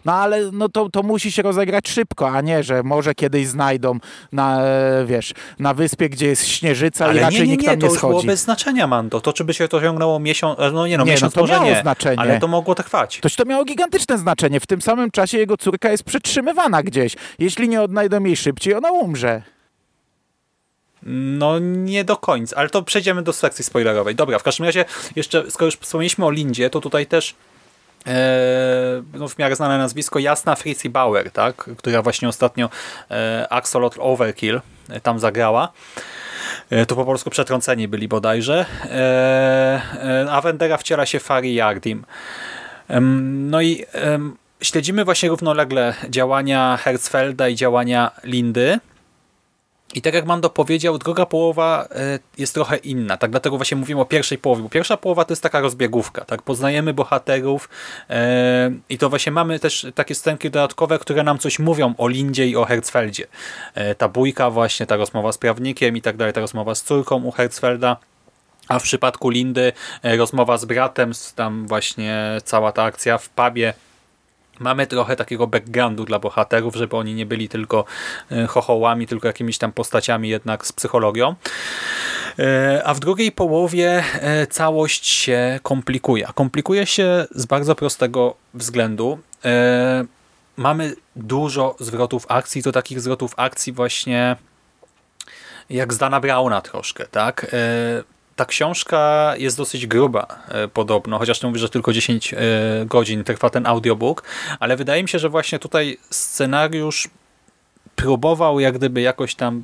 [0.05, 3.99] No ale no to, to musi się rozegrać szybko, a nie, że może kiedyś znajdą
[4.31, 7.69] na, e, wiesz, na wyspie, gdzie jest śnieżyca i Ale raczej nie, nie, nikt nie,
[7.69, 8.27] tam to nie już było schodzi.
[8.27, 9.21] bez znaczenia, Mando.
[9.21, 11.41] To czy by się to ciągnęło miesiąc, e, no nie no, Nie, no miesiąc to
[11.41, 12.19] może miało nie, znaczenie.
[12.19, 13.19] ale to mogło trwać.
[13.21, 14.59] Toś to miało gigantyczne znaczenie.
[14.59, 17.15] W tym samym czasie jego córka jest przetrzymywana gdzieś.
[17.39, 19.41] Jeśli nie odnajdą jej szybciej, ona umrze.
[21.05, 24.15] No nie do końca, ale to przejdziemy do sekcji spoilerowej.
[24.15, 27.35] Dobra, w każdym razie jeszcze, skoro już wspomnieliśmy o Lindzie, to tutaj też
[29.13, 31.69] no w miarę znane nazwisko Jasna Fritzi Bauer, tak?
[31.77, 32.69] która właśnie ostatnio
[33.11, 35.71] e, Axolotl Overkill e, tam zagrała.
[36.69, 38.65] E, to po polsku przetrąceni byli bodajże.
[38.85, 42.05] E, e, a Wendera wciela się Fari Yardim.
[43.49, 43.85] No i
[44.61, 48.79] śledzimy właśnie równolegle działania Herzfelda i działania Lindy.
[49.93, 54.01] I tak jak Mando powiedział, druga połowa e, jest trochę inna, tak dlatego właśnie mówimy
[54.01, 57.69] o pierwszej połowie, bo pierwsza połowa to jest taka rozbiegówka, tak poznajemy bohaterów
[58.09, 62.47] e, i to właśnie mamy też takie scenki dodatkowe, które nam coś mówią o Lindzie
[62.47, 63.27] i o Herzfeldzie.
[63.75, 67.23] E, ta bójka właśnie, ta rozmowa z prawnikiem i tak dalej, ta rozmowa z córką
[67.23, 67.97] u Herzfelda.
[68.67, 69.71] A w przypadku Lindy
[70.03, 73.73] rozmowa z bratem, tam właśnie cała ta akcja w pubie
[74.59, 77.85] Mamy trochę takiego backgroundu dla bohaterów, żeby oni nie byli tylko
[78.31, 81.35] e, chochołami, tylko jakimiś tam postaciami jednak z psychologią.
[82.39, 86.27] E, A w drugiej połowie e, całość się komplikuje.
[86.27, 89.19] A komplikuje się z bardzo prostego względu.
[90.57, 94.35] Mamy dużo zwrotów akcji, to takich zwrotów akcji właśnie
[95.69, 97.45] jak z Dana Brauna troszkę, tak?
[98.35, 102.37] Ta książka jest dosyć gruba e, podobno, chociaż to mówi, że tylko 10 e,
[102.85, 104.23] godzin trwa ten audiobook,
[104.59, 107.09] ale wydaje mi się, że właśnie tutaj scenariusz
[107.95, 109.63] próbował jak gdyby jakoś tam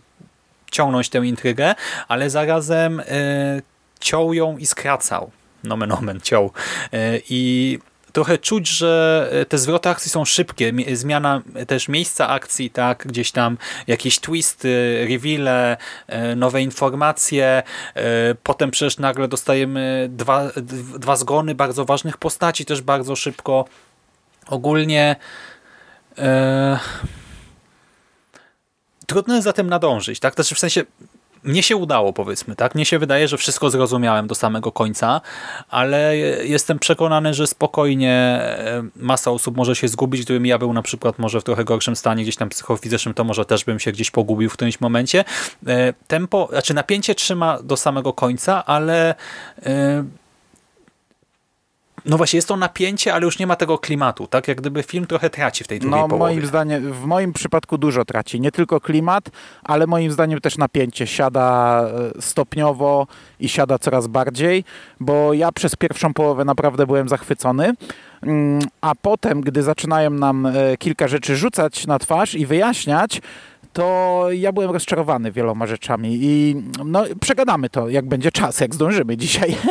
[0.72, 1.76] ciągnąć tę intrygę,
[2.08, 3.04] ale zarazem e,
[4.00, 5.32] ciął ją i skracał.
[5.64, 6.52] Nomen omen, ciął.
[7.30, 7.80] I
[8.12, 10.74] trochę czuć, że te zwroty akcji są szybkie.
[10.94, 15.78] Zmiana też miejsca akcji, tak, gdzieś tam jakieś twisty, reveale,
[16.36, 17.64] nowe informacje.
[18.44, 20.52] Potem przecież nagle dostajemy dwa,
[21.00, 23.66] dwa zgony bardzo ważnych postaci też bardzo szybko.
[24.48, 25.16] Ogólnie
[26.18, 26.80] e,
[29.08, 30.36] trudno jest za tym nadążyć, tak?
[30.36, 30.84] Też w sensie
[31.44, 32.76] mnie się udało, powiedzmy, tak?
[32.76, 35.22] Mnie się wydaje, że wszystko zrozumiałem do samego końca,
[35.70, 40.26] ale jestem przekonany, że spokojnie e, masa osób może się zgubić.
[40.26, 43.46] Gdybym ja był na przykład może w trochę gorszym stanie, gdzieś tam psychofizycznym, to może
[43.46, 45.24] też bym się gdzieś pogubił w którymś momencie.
[45.68, 49.16] E, tempo, znaczy napięcie trzyma do samego końca, ale
[49.66, 50.04] e,
[52.06, 54.48] no właśnie, jest to napięcie, ale już nie ma tego klimatu, tak?
[54.48, 56.36] Jak gdyby film trochę traci w tej drugiej no, połowie.
[56.36, 58.42] Moim zdaniem, w moim przypadku dużo traci.
[58.42, 59.30] Nie tylko klimat,
[59.64, 61.84] ale moim zdaniem też napięcie siada
[62.18, 63.08] e, stopniowo
[63.40, 64.64] i siada coraz bardziej,
[65.00, 67.74] bo ja przez pierwszą połowę naprawdę byłem zachwycony,
[68.24, 73.22] mm, a potem, gdy zaczynają nam e, kilka rzeczy rzucać na twarz i wyjaśniać,
[73.74, 79.18] to ja byłem rozczarowany wieloma rzeczami i no, przegadamy to, jak będzie czas, jak zdążymy
[79.18, 79.56] dzisiaj.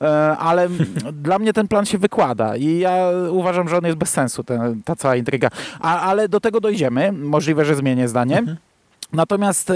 [0.00, 0.68] E, ale
[1.12, 4.82] dla mnie ten plan się wykłada i ja uważam, że on jest bez sensu, ten,
[4.82, 5.48] ta cała intryga.
[5.80, 7.12] A, ale do tego dojdziemy.
[7.12, 8.38] Możliwe, że zmienię zdanie.
[8.38, 8.56] Mhm.
[9.12, 9.74] Natomiast e,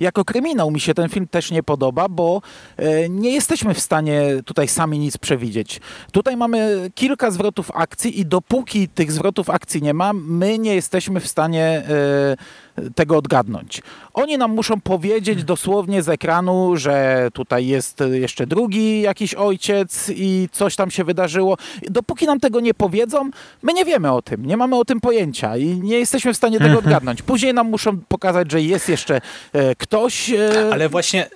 [0.00, 2.42] jako kryminał mi się ten film też nie podoba, bo
[2.76, 5.80] e, nie jesteśmy w stanie tutaj sami nic przewidzieć.
[6.12, 11.20] Tutaj mamy kilka zwrotów akcji i dopóki tych zwrotów akcji nie ma, my nie jesteśmy
[11.20, 13.82] w stanie e, tego odgadnąć.
[14.14, 20.48] Oni nam muszą powiedzieć dosłownie z ekranu, że tutaj jest jeszcze drugi jakiś ojciec i
[20.52, 21.56] coś tam się wydarzyło.
[21.82, 23.30] Dopóki nam tego nie powiedzą,
[23.62, 26.58] my nie wiemy o tym, nie mamy o tym pojęcia i nie jesteśmy w stanie
[26.58, 27.22] tego odgadnąć.
[27.22, 29.20] Później nam muszą pokazać, że jest jeszcze
[29.52, 30.30] e, ktoś.
[30.30, 30.70] E...
[30.72, 31.30] Ale właśnie.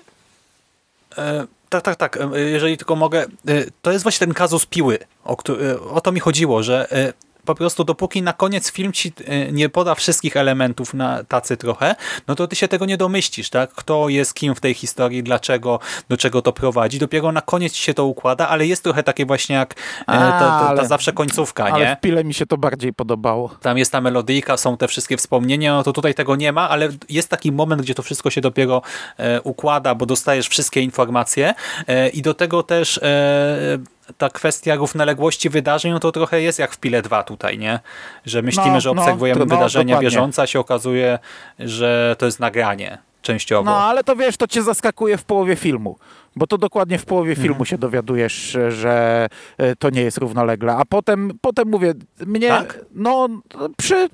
[1.18, 2.18] E, tak, tak, tak.
[2.34, 3.26] Jeżeli tylko mogę.
[3.82, 4.98] To jest właśnie ten kazus piły.
[5.24, 5.36] O,
[5.92, 6.88] o to mi chodziło, że
[7.46, 11.94] po prostu dopóki na koniec film ci e, nie poda wszystkich elementów na tacy trochę,
[12.28, 13.70] no to ty się tego nie domyślisz, tak?
[13.70, 15.78] Kto jest kim w tej historii, dlaczego,
[16.08, 16.98] do czego to prowadzi.
[16.98, 19.74] Dopiero na koniec się to układa, ale jest trochę takie właśnie jak
[20.06, 21.96] A, e, ta, ta, ta zawsze końcówka, ale nie?
[21.96, 23.48] w Pile mi się to bardziej podobało.
[23.62, 26.88] Tam jest ta melodyjka, są te wszystkie wspomnienia, no to tutaj tego nie ma, ale
[27.08, 28.82] jest taki moment, gdzie to wszystko się dopiero
[29.18, 31.54] e, układa, bo dostajesz wszystkie informacje
[31.86, 33.78] e, i do tego też e,
[34.18, 37.80] ta kwestia równoległości wydarzeń, no to trochę jest jak w Pile 2 tutaj, nie?
[38.24, 40.10] Że myślimy, no, że no, obserwujemy no, wydarzenia dokładnie.
[40.10, 41.18] bieżące, a się okazuje,
[41.58, 43.70] że to jest nagranie częściowo.
[43.70, 45.98] No, ale to wiesz, to cię zaskakuje w połowie filmu.
[46.36, 47.48] Bo to dokładnie w połowie mhm.
[47.48, 49.26] filmu się dowiadujesz, że
[49.58, 50.76] e, to nie jest równolegle.
[50.76, 51.94] A potem, potem mówię,
[52.26, 52.84] mnie, tak?
[52.94, 53.28] no,
[53.76, 54.08] przy,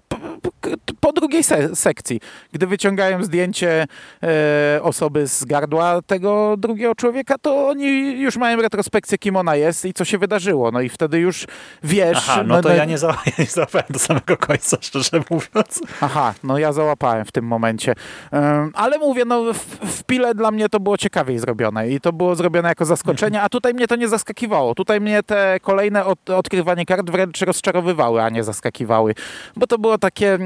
[1.00, 2.20] po drugiej se sekcji,
[2.52, 3.86] gdy wyciągają zdjęcie
[4.22, 9.84] e, osoby z gardła tego drugiego człowieka, to oni już mają retrospekcję, kim ona jest
[9.84, 10.70] i co się wydarzyło.
[10.70, 11.46] No i wtedy już
[11.82, 12.18] wiesz...
[12.18, 15.22] Aha, no, no to no, ja nie, za ja nie załapałem do samego końca, szczerze
[15.30, 15.80] mówiąc.
[16.00, 17.94] Aha, no ja załapałem w tym momencie.
[18.32, 19.58] Um, ale mówię, no w,
[19.98, 23.48] w Pile dla mnie to było ciekawiej zrobione i to było zrobione jako zaskoczenie, a
[23.48, 24.74] tutaj mnie to nie zaskakiwało.
[24.74, 29.14] Tutaj mnie te kolejne od, odkrywanie kart wręcz rozczarowywały, a nie zaskakiwały.
[29.56, 30.38] Bo to było takie,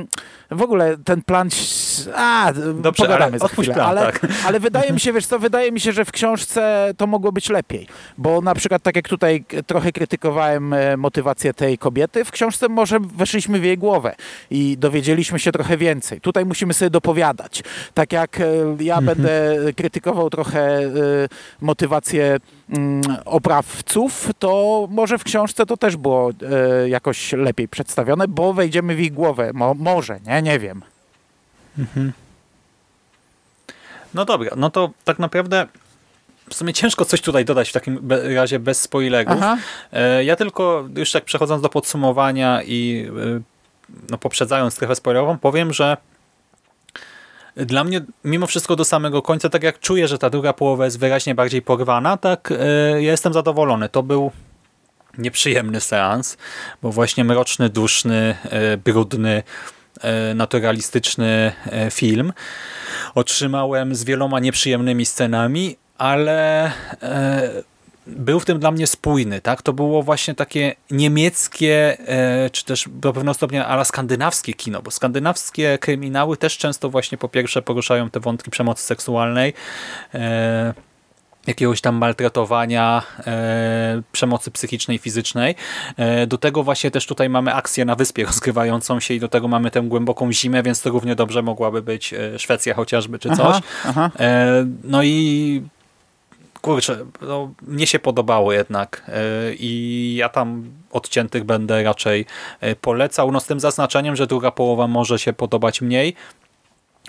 [0.51, 1.49] w ogóle ten plan,
[2.15, 4.27] a, Dobrze, pogadamy za chwilę, plan, ale, tak.
[4.47, 7.49] ale wydaje mi się, wiesz co, wydaje mi się, że w książce to mogło być
[7.49, 7.87] lepiej,
[8.19, 13.01] bo na przykład tak jak tutaj trochę krytykowałem e, motywację tej kobiety, w książce może
[13.01, 14.15] weszliśmy w jej głowę
[14.51, 16.21] i dowiedzieliśmy się trochę więcej.
[16.21, 17.63] Tutaj musimy sobie dopowiadać.
[17.95, 18.45] Tak jak e,
[18.81, 19.17] ja mhm.
[19.17, 20.91] będę krytykował trochę e,
[21.61, 22.37] motywację
[22.71, 28.95] mm, oprawców, to może w książce to też było e, jakoś lepiej przedstawione, bo wejdziemy
[28.95, 29.51] w ich głowę.
[29.55, 30.43] Mo, może, nie?
[30.43, 30.83] Nie wiem.
[31.79, 32.13] Mhm.
[34.15, 35.67] No dobra, no to tak naprawdę
[36.51, 39.33] w sumie ciężko coś tutaj dodać w takim razie bez spoilerów.
[39.37, 39.57] Aha.
[39.93, 43.41] E, ja tylko już tak przechodząc do podsumowania i e,
[44.11, 45.97] no, poprzedzając trochę spoilerową, powiem, że
[47.57, 50.99] dla mnie mimo wszystko do samego końca, tak jak czuję, że ta druga połowa jest
[50.99, 53.89] wyraźnie bardziej porwana, tak e, ja jestem zadowolony.
[53.89, 54.31] To był
[55.19, 56.37] nieprzyjemny seans,
[56.83, 59.43] bo właśnie mroczny, duszny, e, brudny,
[60.01, 61.53] e, naturalistyczny
[61.91, 62.33] film.
[63.15, 66.73] Otrzymałem z wieloma nieprzyjemnymi scenami, ale
[68.07, 69.41] był w tym dla mnie spójny.
[69.41, 69.63] tak?
[69.63, 74.91] To było właśnie takie niemieckie, e, czy też do pewnego stopnia ala skandynawskie kino, bo
[74.91, 79.55] skandynawskie kryminały też często właśnie po pierwsze poruszają te wątki przemocy seksualnej,
[80.15, 80.75] e,
[81.47, 85.55] jakiegoś tam maltretowania, e, przemocy psychicznej, fizycznej.
[85.97, 89.49] E, do tego właśnie też tutaj mamy akcję na wyspie rozgrywającą się i do tego
[89.49, 93.39] mamy tę głęboką zimę, więc to równie dobrze mogłaby być Szwecja chociażby, czy coś.
[93.39, 94.11] Aha, aha.
[94.21, 95.63] E, no i
[96.67, 102.27] kurczę, no, mnie się podobało jednak e, i ja tam odciętych będę raczej
[102.61, 106.15] e, polecał, no z tym zaznaczeniem, że druga połowa może się podobać mniej,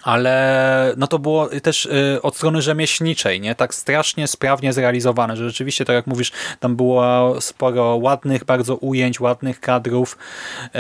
[0.08, 3.56] ale no to było też y, od strony rzemieślniczej, nie?
[3.56, 9.20] Tak strasznie sprawnie zrealizowane, że rzeczywiście, tak jak mówisz, tam było sporo ładnych bardzo ujęć,
[9.20, 10.18] ładnych kadrów
[10.66, 10.80] y,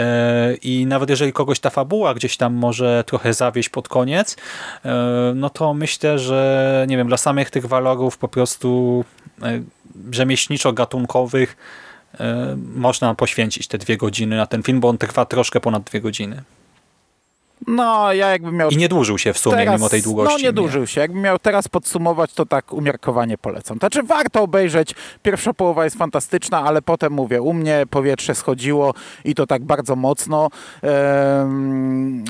[0.55, 4.89] i nawet jeżeli kogoś ta fabuła gdzieś tam może trochę zawieść pod koniec, y,
[5.35, 9.03] no to myślę, że nie wiem, dla samych tych walorów po prostu
[10.11, 11.47] rzemieślniczo-gatunkowych
[12.75, 16.43] można poświęcić te dwie godziny na ten film, bo on trwa troszkę ponad dwie godziny.
[17.67, 18.69] No, ja jakbym miał...
[18.69, 20.33] I nie dłużył się w sumie, teraz, mimo tej długości.
[20.33, 21.01] No, nie dłużył się.
[21.01, 23.77] Jakbym miał teraz podsumować, to tak umiarkowanie polecam.
[23.77, 24.95] Znaczy, warto obejrzeć.
[25.23, 28.93] Pierwsza połowa jest fantastyczna, ale potem, mówię, u mnie powietrze schodziło
[29.25, 30.49] i to tak bardzo mocno.
[30.81, 32.23] Ehm,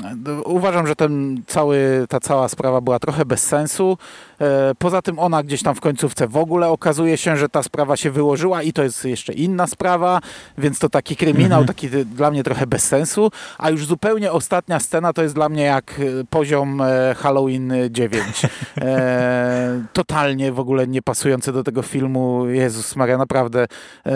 [0.44, 3.98] uważam, że ten cały, ta cała sprawa była trochę bez sensu.
[4.40, 7.96] E, poza tym ona gdzieś tam w końcówce w ogóle okazuje się, że ta sprawa
[7.96, 10.20] się wyłożyła i to jest jeszcze inna sprawa,
[10.58, 11.66] więc to taki kryminał, mhm.
[11.66, 13.30] taki dla mnie trochę bez sensu.
[13.58, 18.42] A już zupełnie ostatnia scena to jest dla mnie jak e, poziom e, Halloween 9.
[18.80, 22.46] E, totalnie w ogóle nie pasujący do tego filmu.
[22.46, 23.66] Jezus Maria, naprawdę
[24.06, 24.12] e,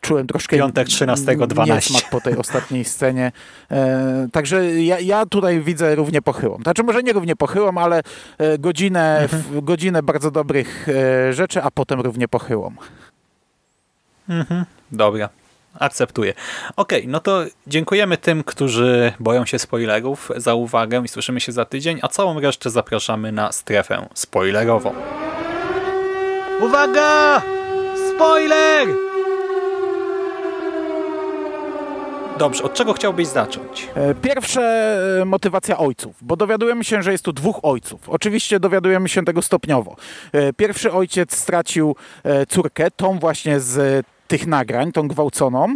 [0.00, 2.06] czułem troszkę Piątek 13, 12.
[2.10, 3.32] po tej ostatniej scenie.
[3.70, 6.58] E, także ja, ja, tutaj widzę równie pochyłą.
[6.62, 8.02] Znaczy może nie równie pochyłą, ale
[8.58, 9.64] godzinę, mhm.
[9.64, 10.86] godzinę bardzo dobrych
[11.30, 12.72] rzeczy, a potem równie pochyłą.
[14.28, 14.64] Mhm.
[14.92, 15.39] Dobra
[15.80, 16.34] akceptuję.
[16.76, 21.64] Ok, no to dziękujemy tym, którzy boją się spoilerów za uwagę i słyszymy się za
[21.64, 24.94] tydzień, a całą resztę zapraszamy na strefę spoilerową.
[26.60, 27.42] Uwaga!
[28.14, 28.88] Spoiler!
[32.38, 33.88] Dobrze, od czego chciałbyś zacząć?
[33.94, 34.62] E, pierwsze
[35.20, 38.08] e, motywacja ojców, bo dowiadujemy się, że jest tu dwóch ojców.
[38.08, 39.96] Oczywiście dowiadujemy się tego stopniowo.
[40.32, 41.96] E, pierwszy ojciec stracił
[42.48, 45.74] córkę, tą właśnie z tych nagrań, tą gwałconą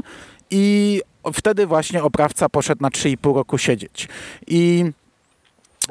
[0.51, 1.03] i
[1.33, 4.09] wtedy właśnie oprawca poszedł na 3,5 roku siedzieć.
[4.47, 4.85] I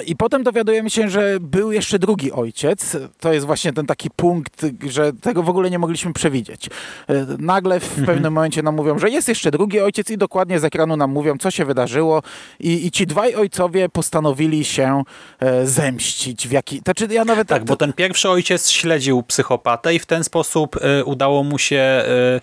[0.06, 2.98] i potem dowiadujemy się, że był jeszcze drugi ojciec.
[3.20, 6.70] To jest właśnie ten taki punkt, że tego w ogóle nie mogliśmy przewidzieć.
[7.08, 8.06] E, nagle w mhm.
[8.06, 11.38] pewnym momencie nam mówią, że jest jeszcze drugi ojciec i dokładnie z ekranu nam mówią,
[11.38, 12.24] co się wydarzyło.
[12.60, 15.04] I, i ci dwaj ojcowie postanowili się
[15.40, 16.48] e, zemścić.
[16.48, 16.80] W jaki...
[16.80, 17.48] Znaczy, ja nawet...
[17.48, 21.76] Tak, bo ten pierwszy ojciec śledził psychopatę i w ten sposób e, udało mu się
[21.76, 22.42] E,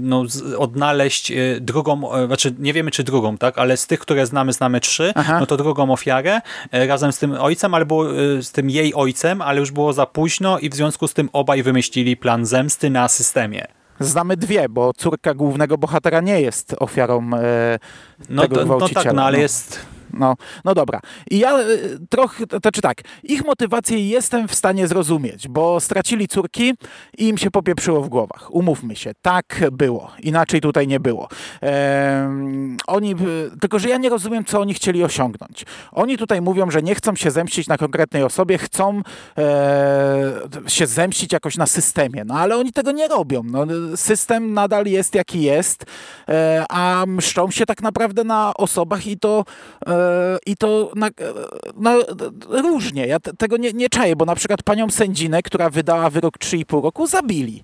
[0.00, 0.24] no,
[0.58, 4.52] odnaleźć e, drugą, e, znaczy nie wiemy czy drugą, tak, ale z tych, które znamy,
[4.52, 5.40] znamy trzy, Aha.
[5.40, 6.40] no to drugą ofiarę
[6.72, 8.04] razem z tym ojcem, albo
[8.40, 11.62] z tym jej ojcem, ale już było za późno i w związku z tym obaj
[11.62, 13.66] wymyślili plan zemsty na systemie.
[14.00, 17.78] Znamy dwie, bo córka głównego bohatera nie jest ofiarą e,
[18.28, 19.42] no tego to, No tak, no ale no.
[19.42, 19.80] jest
[20.12, 21.00] no, no dobra.
[21.30, 26.28] I ja y, trochę, to znaczy tak, ich motywację jestem w stanie zrozumieć, bo stracili
[26.28, 26.74] córki
[27.18, 28.54] i im się popieprzyło w głowach.
[28.54, 30.10] Umówmy się, tak było.
[30.22, 31.28] Inaczej tutaj nie było.
[32.86, 33.14] Oni,
[33.60, 35.64] tylko, że ja nie rozumiem, co oni chcieli osiągnąć.
[35.92, 39.02] Oni tutaj mówią, że nie chcą się zemścić na konkretnej osobie, chcą
[39.38, 40.32] e,
[40.66, 42.24] się zemścić jakoś na systemie.
[42.26, 43.42] No ale oni tego nie robią.
[43.44, 45.84] No, system nadal jest jaki jest,
[46.28, 49.44] e, a mszczą się tak naprawdę na osobach i to
[49.86, 49.97] e,
[50.46, 51.08] i to na,
[51.76, 51.94] na,
[52.48, 53.06] różnie.
[53.06, 57.06] Ja tego nie, nie czaję, bo na przykład panią sędzinę, która wydała wyrok 3,5 roku,
[57.06, 57.62] zabili.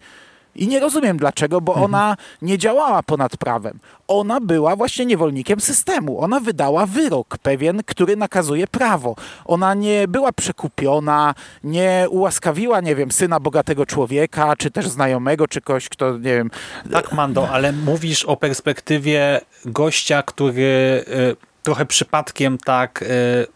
[0.56, 1.84] I nie rozumiem dlaczego, bo mhm.
[1.84, 3.78] ona nie działała ponad prawem.
[4.08, 6.20] Ona była właśnie niewolnikiem systemu.
[6.20, 9.16] Ona wydała wyrok pewien, który nakazuje prawo.
[9.44, 15.60] Ona nie była przekupiona, nie ułaskawiła, nie wiem, syna bogatego człowieka, czy też znajomego, czy
[15.60, 16.50] kogoś, kto, nie wiem...
[16.92, 23.06] Tak, Mando, ale mówisz o perspektywie gościa, który y, trochę przypadkiem tak y,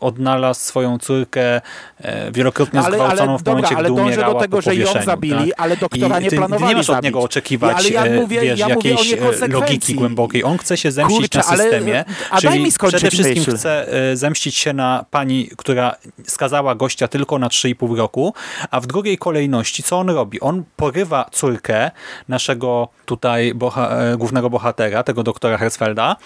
[0.01, 4.61] odnalazł swoją córkę y, wielokrotnie ale, zgwałconą ale, w momencie, dobra, gdy umierała do tego,
[4.61, 5.61] że ją zabili, tak?
[5.61, 8.59] ale doktora nie planowali ty nie masz od niego oczekiwać ale ja e, mówię, wiesz,
[8.59, 9.17] ja jakiejś
[9.49, 10.45] logiki głębokiej.
[10.45, 13.57] On chce się zemścić Kurczę, na systemie, ale, czyli przede wszystkim myśl.
[13.57, 15.97] chce zemścić się na pani, która
[16.27, 18.35] skazała gościa tylko na 3,5 roku,
[18.71, 20.41] a w drugiej kolejności co on robi?
[20.41, 21.91] On porywa córkę
[22.29, 26.17] naszego tutaj boha głównego bohatera, tego doktora Herzfelda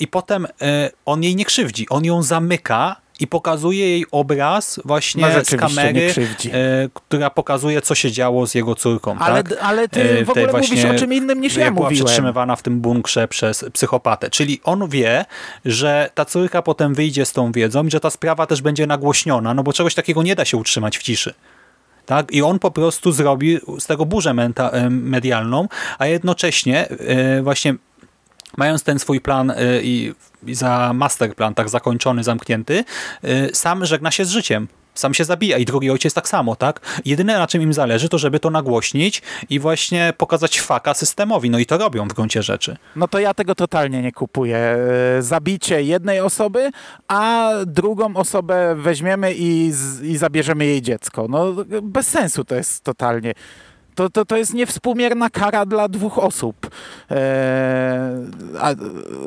[0.00, 1.88] i potem e, on jej nie krzywdzi.
[1.88, 6.14] On ją zamyka i pokazuje jej obraz właśnie no, z kamery,
[6.52, 9.18] e, która pokazuje, co się działo z jego córką.
[9.18, 9.58] Ale, tak?
[9.62, 12.04] ale ty e, w ogóle właśnie, mówisz o czym innym niż ja była mówiłem.
[12.04, 14.30] przetrzymywana w tym bunkrze przez psychopatę.
[14.30, 15.24] Czyli on wie,
[15.64, 19.54] że ta córka potem wyjdzie z tą wiedzą i że ta sprawa też będzie nagłośniona,
[19.54, 21.34] no bo czegoś takiego nie da się utrzymać w ciszy.
[22.06, 22.32] Tak?
[22.32, 24.34] I on po prostu zrobi z tego burzę
[24.90, 25.68] medialną,
[25.98, 27.74] a jednocześnie e, właśnie
[28.56, 30.14] mając ten swój plan e, i,
[30.46, 32.84] i za masterplan tak zakończony, zamknięty,
[33.22, 34.68] e, sam żegna się z życiem.
[34.94, 37.00] Sam się zabija i drugi ojciec tak samo, tak?
[37.04, 41.50] Jedyne na czym im zależy to, żeby to nagłośnić i właśnie pokazać faka systemowi.
[41.50, 42.76] No i to robią w gruncie rzeczy.
[42.96, 44.56] No to ja tego totalnie nie kupuję.
[44.56, 46.70] E, Zabicie jednej osoby,
[47.08, 49.72] a drugą osobę weźmiemy i,
[50.02, 51.26] i zabierzemy jej dziecko.
[51.28, 53.34] No bez sensu to jest totalnie.
[53.94, 56.70] To, to, to jest niewspółmierna kara dla dwóch osób.
[57.10, 57.18] Eee,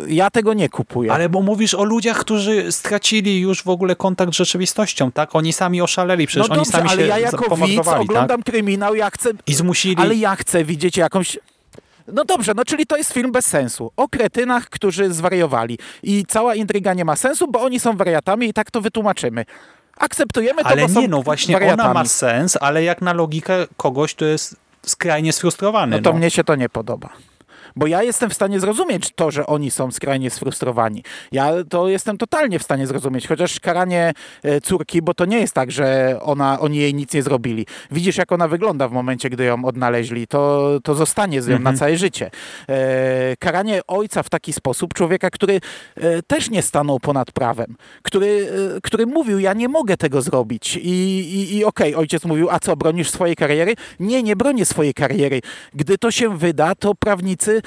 [0.07, 1.13] ja tego nie kupuję.
[1.13, 5.36] Ale bo mówisz o ludziach, którzy stracili już w ogóle kontakt z rzeczywistością, tak?
[5.36, 8.43] Oni sami oszaleli, przecież no oni dobrze, sami ale się ja jako widz pomordowali, oglądam
[8.43, 8.53] tak?
[8.53, 10.01] kryminał, ja chcę I zmusili...
[10.01, 11.38] Ale ja chcę widzieć jakąś.
[12.07, 13.91] No dobrze, no czyli to jest film bez sensu.
[13.97, 15.78] O kretynach, którzy zwariowali.
[16.03, 19.45] I cała intryga nie ma sensu, bo oni są wariatami i tak to wytłumaczymy.
[19.99, 21.81] Akceptujemy to, Ale nie, no właśnie wariatami.
[21.81, 25.97] ona ma sens, ale jak na logikę kogoś, to jest skrajnie sfrustrowany.
[25.97, 26.17] No to no.
[26.19, 27.09] mnie się to nie podoba.
[27.76, 31.03] Bo ja jestem w stanie zrozumieć to, że oni są skrajnie sfrustrowani.
[31.32, 34.13] Ja to jestem totalnie w stanie zrozumieć, chociaż karanie
[34.43, 37.65] e, córki, bo to nie jest tak, że ona, oni jej nic nie zrobili.
[37.91, 41.73] Widzisz, jak ona wygląda w momencie, gdy ją odnaleźli, to, to zostanie z nią Mhm.
[41.73, 42.32] na całe życie.
[42.69, 45.61] E, karanie ojca w taki sposób, człowieka, który
[45.95, 50.76] e, też nie stanął ponad prawem, który, e, który mówił, ja nie mogę tego zrobić.
[50.76, 53.73] I, i, i okej, ojciec mówił, a co, bronisz swojej kariery?
[53.99, 55.41] Nie, nie bronię swojej kariery.
[55.73, 57.61] Gdy to się wyda, to prawnicy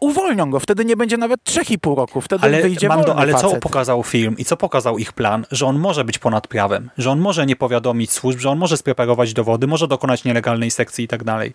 [0.00, 0.60] uwolnią go.
[0.60, 2.20] Wtedy nie będzie nawet 3,5 roku.
[2.20, 3.62] Wtedy Ale, wyjdzie Mando, ale co facet.
[3.62, 5.46] pokazał film i co pokazał ich plan?
[5.50, 8.76] Że on może być ponad prawem, że on może nie powiadomić służb, że on może
[8.76, 11.54] spreparować dowody, może dokonać nielegalnej sekcji i tak dalej.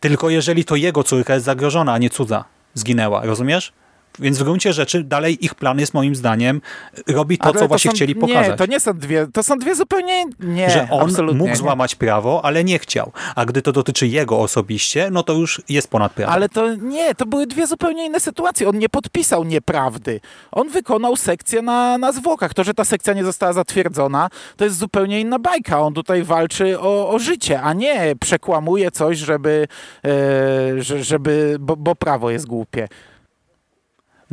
[0.00, 3.72] Tylko jeżeli to jego córka jest zagrożona, a nie cudza, zginęła, rozumiesz?
[4.18, 6.60] Więc w gruncie rzeczy dalej ich plan jest moim zdaniem,
[7.08, 8.58] robi to, Ale co właśnie są, chcieli Nie, pokazać.
[8.58, 11.56] to nie są dwie, to są dwie zupełnie, nie, że on mógł nie.
[11.56, 13.12] złamać prawo, ale nie chciał.
[13.34, 16.34] A gdy to dotyczy jego osobiście, no to już jest ponad prawem.
[16.34, 18.68] Ale to nie, to były dwie zupełnie inne sytuacje.
[18.68, 20.20] On nie podpisał nieprawdy.
[20.52, 22.54] On wykonał sekcję na, na zwłokach.
[22.54, 25.80] To, że ta sekcja nie została zatwierdzona, to jest zupełnie inna bajka.
[25.80, 29.68] On tutaj walczy o, o życie, a nie przekłamuje coś, żeby,
[30.04, 30.10] e,
[30.82, 32.88] że- żeby bo, bo prawo jest głupie.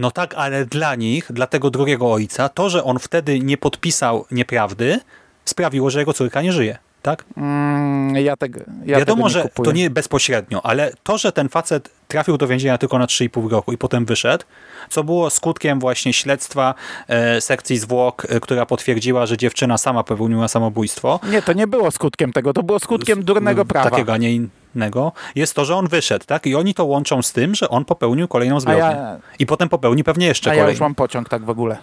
[0.02, 4.26] No tak, ale dla nich, dla tego drugiego ojca, to, że on wtedy nie podpisał
[4.32, 5.00] nieprawdy,
[5.46, 6.78] sprawiło, że jego córka nie żyje.
[7.02, 7.24] Tak?
[7.38, 9.66] Mm, ja tego, ja Wiadomo, tego nie że kupuję.
[9.66, 13.72] to nie bezpośrednio, ale to, że ten facet trafił do więzienia tylko na 3,5 roku
[13.72, 14.46] i potem wyszedł,
[14.90, 16.74] co było skutkiem właśnie śledztwa
[17.08, 21.20] e, sekcji zwłok, e, która potwierdziła, że dziewczyna sama popełniła samobójstwo.
[21.32, 23.90] Nie, to nie było skutkiem tego, to było skutkiem durnego prawa.
[23.90, 24.40] Takiego, a nie
[24.76, 25.12] innego.
[25.36, 26.46] Jest to, że on wyszedł, tak?
[26.48, 28.82] I oni to łączą z tym, że on popełnił kolejną zbrodnię.
[28.82, 30.72] ja, I potem popełni pewnie jeszcze a ja kolejną.
[30.74, 31.78] już mam pociąg tak w ogóle.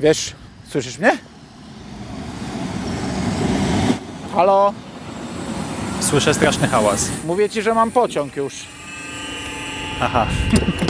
[0.00, 0.32] Wiesz,
[0.68, 1.18] słyszysz mnie?
[4.34, 4.72] Halo?
[6.00, 7.08] Słyszę straszny hałas.
[7.24, 8.54] Mówię ci, że mam pociąg już.
[10.00, 10.26] Aha.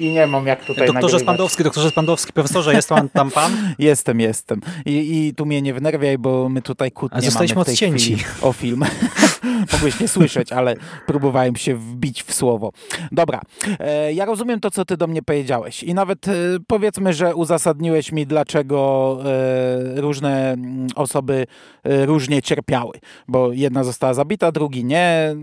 [0.00, 1.22] I nie mam jak tutaj Doktorze nagrywać.
[1.22, 3.52] Spandowski, doktorze Spandowski, profesorze, jest pan tam pan?
[3.78, 4.60] Jestem, jestem.
[4.86, 7.74] I, I tu mnie nie wnerwiaj, bo my tutaj kłótnie A zostaliśmy mamy w tej
[7.74, 8.16] odcięci.
[8.42, 8.84] o film.
[9.72, 10.74] Mogłeś nie słyszeć, ale
[11.06, 12.72] próbowałem się wbić w słowo.
[13.12, 13.40] Dobra,
[13.80, 16.32] e, ja rozumiem to, co ty do mnie powiedziałeś i nawet e,
[16.66, 21.46] powiedzmy, że uzasadniłeś mi, dlaczego e, różne mm, osoby
[21.84, 22.98] e, różnie cierpiały,
[23.28, 25.36] bo jedna została zabita, drugi nie.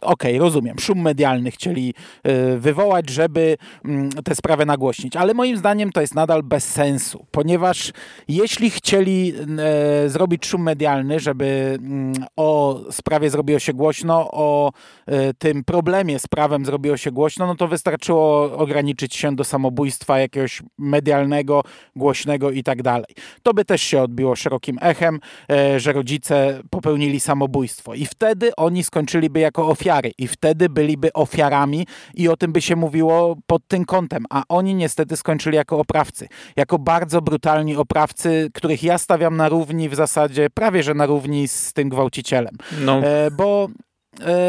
[0.00, 0.78] Okej, rozumiem.
[0.78, 6.14] Szum medialny chcieli e, wywołać, żeby mm, tę sprawę nagłośnić, ale moim zdaniem to jest
[6.14, 7.92] nadal bez sensu, ponieważ
[8.28, 14.72] jeśli chcieli e, zrobić szum medialny, żeby mm, o sprawie zrobiło się głośno, o
[15.06, 20.18] e, tym problemie z prawem zrobiło się głośno, no to wystarczyło ograniczyć się do samobójstwa
[20.18, 21.62] jakiegoś medialnego,
[21.96, 23.14] głośnego i tak dalej.
[23.42, 27.94] To by też się odbiło szerokim echem, e, że rodzice popełnili samobójstwo.
[27.94, 30.12] I wtedy oni skończyliby jako ofiary.
[30.18, 34.74] I wtedy byliby ofiarami i o tym by się mówiło pod tym kątem, a oni
[34.74, 40.50] niestety skończyli jako oprawcy, jako bardzo brutalni oprawcy, których ja stawiam na równi w zasadzie,
[40.54, 42.54] prawie że na równi z tym gwałcicielem.
[42.80, 43.68] No, E, bo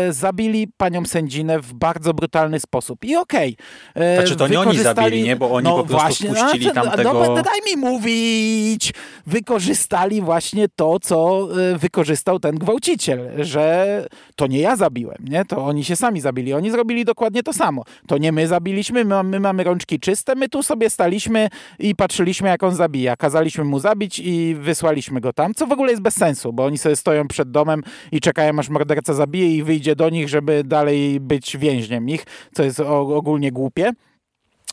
[0.10, 3.06] zabili panią sędzinę w bardzo brutalny sposób.
[3.06, 3.58] I okej.
[3.96, 5.36] e, Znaczy, to nie oni zabili, nie?
[5.36, 8.94] Bo oni po prostu wpuścili no, tamtego- No, daj mi mówić!
[9.28, 14.06] Wykorzystali właśnie to, co e, wykorzystał ten gwałciciel, że
[14.36, 15.46] to nie ja zabiłem, nie?
[15.46, 16.54] To oni się sami zabili.
[16.54, 17.84] Oni zrobili dokładnie to samo.
[18.08, 21.50] To nie my zabiliśmy, my, my mamy rączki czyste, my tu sobie staliśmy
[21.80, 23.16] i patrzyliśmy, jak on zabija.
[23.16, 26.78] Kazaliśmy mu zabić i wysłaliśmy go tam, co w ogóle jest bez sensu, bo oni
[26.78, 31.20] sobie stoją przed domem i czekają, aż morderca zabije i wyjdzie do nich, żeby dalej
[31.20, 33.92] być więźniem ich, co jest ogólnie głupie.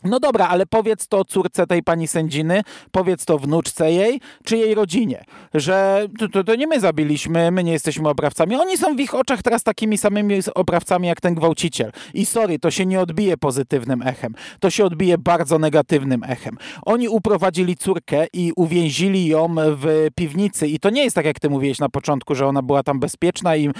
[0.03, 4.75] No dobra, ale powiedz to córce tej pani sędziny, powiedz to wnuczce jej, czy jej
[4.75, 5.23] rodzinie,
[5.53, 8.55] że to, to, to nie my zabiliśmy, my nie jesteśmy oprawcami.
[8.55, 11.91] Oni są w ich oczach teraz takimi samymi oprawcami jak ten gwałciciel.
[12.13, 16.57] I sorry, to się nie odbije pozytywnym echem, to się odbije bardzo negatywnym echem.
[16.85, 21.49] Oni uprowadzili córkę i uwięzili ją w piwnicy i to nie jest tak, jak ty
[21.49, 23.71] mówiłeś na początku, że ona była tam bezpieczna i e,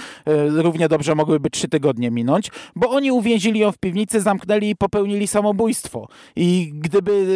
[0.48, 5.26] równie dobrze mogłyby trzy tygodnie minąć, bo oni uwięzili ją w piwnicy, zamknęli i popełnili
[5.26, 6.08] samobójstwo.
[6.36, 7.26] I gdyby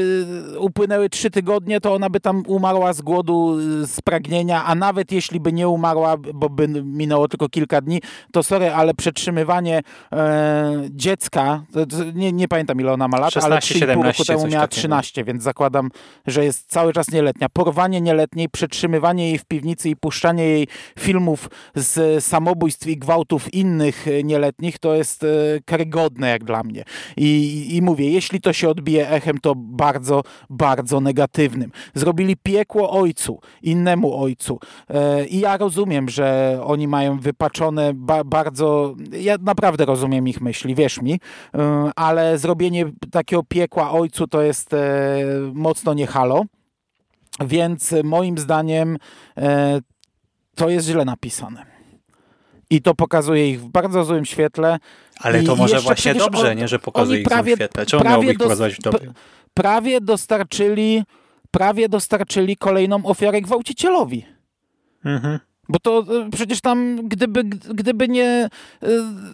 [0.55, 4.75] e, upłynęły trzy tygodnie, to ona by tam umarła z głodu, e, z pragnienia, a
[4.75, 8.01] nawet jeśli by nie umarła, bo by minęło tylko kilka dni,
[8.33, 13.37] to sorry, ale przetrzymywanie e, dziecka, to, to, nie, nie pamiętam ile ona ma lat,
[13.37, 14.81] ale 16, 3,5 roku 17, temu miała takiego.
[14.81, 15.91] 13, więc zakładam,
[16.27, 17.49] że jest cały czas nieletnia.
[17.49, 20.69] Porwanie nieletniej, przetrzymywanie jej w piwnicy i puszczanie jej
[20.99, 25.27] filmów z samobójstw i gwałtów innych e, nieletnich, to jest e,
[25.65, 26.85] karygodne jak dla mnie.
[27.17, 31.71] I, I mówię, jeśli to się odbije echem, to bardzo, bardzo negatywnym.
[31.95, 34.59] Zrobili piekło ojcu, innemu ojcu.
[34.89, 38.95] E, I ja rozumiem, że oni mają wypaczone ba bardzo...
[39.13, 41.13] Ja naprawdę rozumiem ich myśli, wierz mi,
[41.55, 44.79] e, ale zrobienie takiego piekła ojcu to jest e,
[45.55, 46.43] mocno nie halo.
[47.41, 48.99] Więc moim zdaniem
[50.55, 51.78] to jest źle napisane.
[52.71, 54.79] I to pokazuje ich w bardzo złym świetle.
[55.21, 56.69] Ale I to może właśnie dobrze, on- nie?
[56.69, 57.87] Że pokazuje ich prawie, w świetle.
[57.87, 59.13] Czemu miałoby ich pokazać w dobrym?
[59.55, 61.03] Prawie dostarczyli,
[61.51, 64.27] prawie dostarczyli kolejną ofiarę gwałcicielowi.
[65.05, 65.39] Mhm.
[65.69, 67.45] Bo to e, przecież tam, gdyby,
[67.75, 68.49] gdyby nie
[68.83, 68.87] e,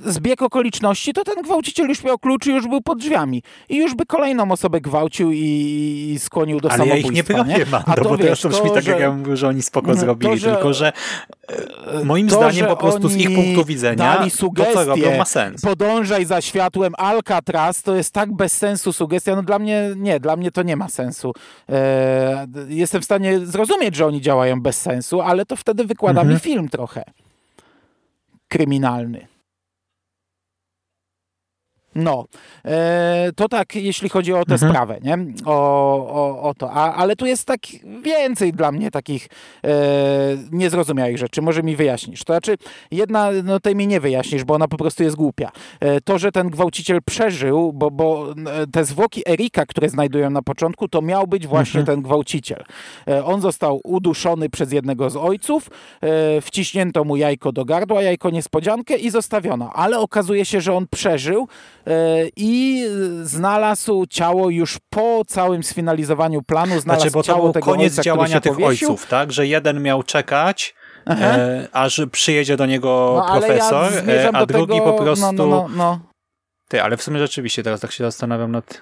[0.05, 3.43] zbieg okoliczności, to ten gwałciciel już miał klucz i już był pod drzwiami.
[3.69, 7.39] I już by kolejną osobę gwałcił i, skłonił do Ale ja samobójstwa.
[7.39, 9.49] ich nie A Mando, to bo wiesz, to brzmi to, tak, jak ja mówię, że
[9.49, 10.93] oni spoko to, zrobili, że- tylko że
[12.01, 14.85] e, moim to, zdaniem że po prostu z ich punktu widzenia dali to, sugestie, co
[14.85, 15.63] robią, ma sens.
[15.63, 19.37] Podążaj za światłem Alcatraz, to jest tak bez sensu sugestia.
[19.37, 21.33] No dla mnie nie, dla mnie to nie ma sensu.
[22.69, 26.35] Jestem w stanie zrozumieć, że oni działają bez sensu, ale to wtedy wykłada Mhm.
[26.35, 27.05] mi film trochę
[28.49, 29.27] kryminalny.
[31.95, 32.25] No,
[32.65, 34.73] e, to tak, jeśli chodzi o tę Mhm.
[34.73, 35.19] sprawę, nie?
[35.45, 35.53] O,
[36.09, 36.71] o, o to.
[36.73, 37.61] A, ale tu jest tak
[38.03, 39.29] więcej dla mnie takich
[39.65, 39.69] e,
[40.53, 41.43] niezrozumiałych rzeczy.
[41.43, 42.25] Może mi wyjaśnisz.
[42.25, 42.55] To znaczy,
[42.91, 45.51] jedna, no tej mi nie wyjaśnisz, bo ona po prostu jest głupia.
[45.81, 50.43] E, to, że ten gwałciciel przeżył, bo, bo e, te zwłoki Erika, które znajdują na
[50.43, 51.97] początku, to miał być właśnie Mhm.
[51.97, 52.65] ten gwałciciel.
[53.09, 55.71] E, on został uduszony przez jednego z ojców,
[56.01, 59.71] e, wciśnięto mu jajko do gardła, jajko niespodziankę i zostawiono.
[59.73, 61.49] Ale okazuje się, że on przeżył
[62.37, 62.85] i
[63.23, 67.93] znalazł ciało już po całym sfinalizowaniu planu, znalazł Znaczy, bo to ciało był tego koniec
[67.93, 68.89] ojca, działania tych powiesił.
[68.91, 69.33] ojców, tak?
[69.33, 70.75] Że jeden miał czekać,
[71.07, 75.33] e, aż przyjedzie do niego No, profesor, ja e, a drugi tego, po prostu...
[75.33, 76.01] No, no, no, no.
[76.69, 78.81] Ty, ale w sumie rzeczywiście teraz tak się zastanawiam nad...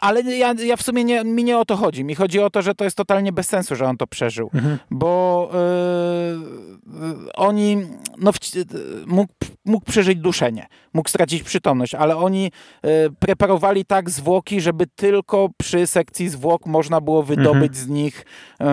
[0.00, 2.04] Ale ja, ja w sumie nie, mi nie o to chodzi.
[2.04, 4.50] Mi chodzi o to, że to jest totalnie bez sensu, że on to przeżył.
[4.54, 4.78] Mhm.
[4.90, 7.76] Bo yy, oni,
[8.18, 8.64] no, wci-
[9.06, 9.32] mógł,
[9.64, 12.42] mógł przeżyć duszenie, mógł stracić przytomność, ale oni
[12.82, 17.74] yy, preparowali tak zwłoki, żeby tylko przy sekcji zwłok można było wydobyć Mhm.
[17.74, 18.24] z nich
[18.60, 18.66] yy,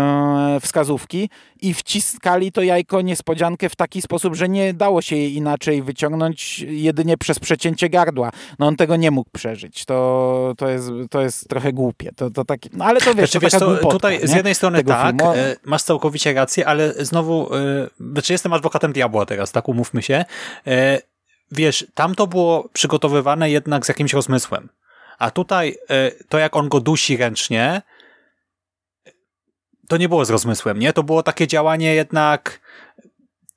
[0.59, 1.29] wskazówki
[1.61, 6.59] i wciskali to jajko niespodziankę w taki sposób, że nie dało się jej inaczej wyciągnąć
[6.59, 8.31] jedynie przez przecięcie gardła.
[8.59, 9.85] No on tego nie mógł przeżyć.
[9.85, 12.11] To, to, jest, to jest trochę głupie.
[12.15, 14.35] To, to taki, no ale to wiesz, Znaczy, to wiesz głupotka, tutaj z nie?
[14.35, 15.33] jednej strony tego tak, filmu.
[15.33, 20.25] e, masz całkowicie rację, ale znowu, e, znaczy jestem adwokatem diabła teraz, tak umówmy się.
[20.67, 21.01] E,
[21.53, 24.69] Wiesz, tam to było przygotowywane jednak z jakimś rozmysłem.
[25.19, 25.75] A tutaj
[26.29, 27.81] to, jak on go dusi ręcznie,
[29.91, 30.93] to nie było z rozmysłem, nie?
[30.93, 32.59] To było takie działanie jednak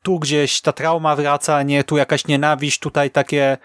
[0.03, 1.85] tu gdzieś ta trauma wraca, nie?
[1.85, 3.59] Tu jakaś nienawiść, tutaj takie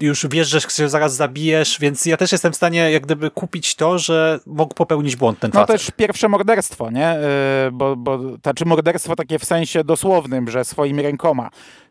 [0.00, 3.74] już wiesz, że się zaraz zabijesz, więc ja też jestem w stanie jak gdyby kupić
[3.74, 5.76] to, że mógł popełnić błąd ten No facet.
[5.76, 7.16] też pierwsze morderstwo, nie?
[7.64, 11.50] Yy, Bo, bo znaczy morderstwo takie w sensie dosłownym, że swoimi rękoma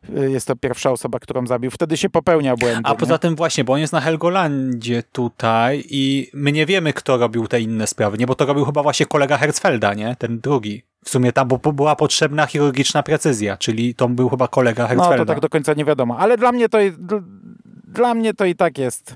[0.10, 1.72] yy, jest to pierwsza osoba, którą zabił.
[1.72, 2.82] Wtedy się popełnia błędy.
[2.84, 3.20] A poza nie?
[3.20, 7.62] tym właśnie, bo on jest na Helgolandzie tutaj i my nie wiemy, kto robił te
[7.62, 8.26] inne sprawy, nie?
[8.28, 10.16] Bo to robił chyba właśnie kolega Herzfelda, nie?
[10.20, 10.84] Ten drugi.
[11.06, 15.18] W sumie tam bo była potrzebna chirurgiczna precyzja, czyli to był chyba kolega No Hertzfelda.
[15.18, 16.78] to tak do końca nie wiadomo, ale dla mnie to,
[17.92, 19.16] dla mnie to i tak jest,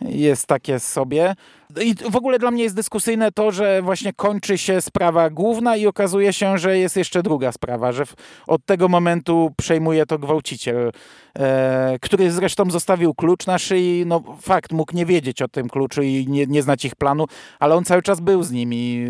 [0.00, 1.34] jest takie sobie.
[1.80, 5.86] I w ogóle dla mnie jest dyskusyjne to, że właśnie kończy się sprawa główna i
[5.86, 8.04] okazuje się, że jest jeszcze druga sprawa, że
[8.46, 10.92] od tego momentu przejmuje to gwałciciel,
[11.38, 14.04] e, który zresztą zostawił klucz na szyi.
[14.06, 17.26] No fakt, mógł nie wiedzieć o tym kluczu i nie, nie znać ich planu,
[17.58, 19.06] ale on cały czas był z nimi,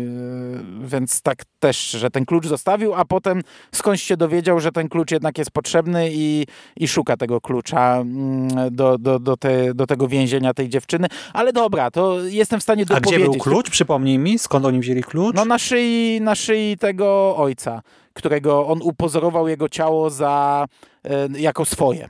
[0.83, 3.41] e, więc tak też, że ten klucz zostawił, a potem
[3.71, 6.45] skądś się dowiedział, że ten klucz jednak jest potrzebny i,
[6.75, 11.07] i szuka tego klucza mm, do, do, do, te, do tego więzienia tej dziewczyny.
[11.33, 13.25] Ale dobra, to jestem w stanie A gdzie dopowiedzieć.
[13.27, 13.69] był klucz?
[13.69, 15.35] Przypomnij mi, skąd oni wzięli klucz?
[15.35, 17.81] No na szyi, na szyi tego ojca,
[18.13, 20.65] którego on upozorował jego ciało za,
[21.03, 22.09] e, jako swoje.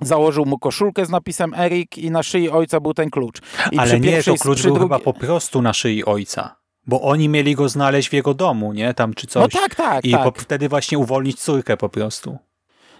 [0.00, 3.38] Założył mu koszulkę z napisem Erik i na szyi ojca był ten klucz.
[3.72, 6.56] I Ale nie, to klucz był drugiej- chyba po prostu na szyi ojca.
[6.86, 8.94] Bo oni mieli go znaleźć w jego domu, nie?
[8.94, 9.54] Tam czy coś.
[9.54, 10.34] No tak, tak, I tak.
[10.34, 12.38] po, wtedy właśnie uwolnić córkę po prostu.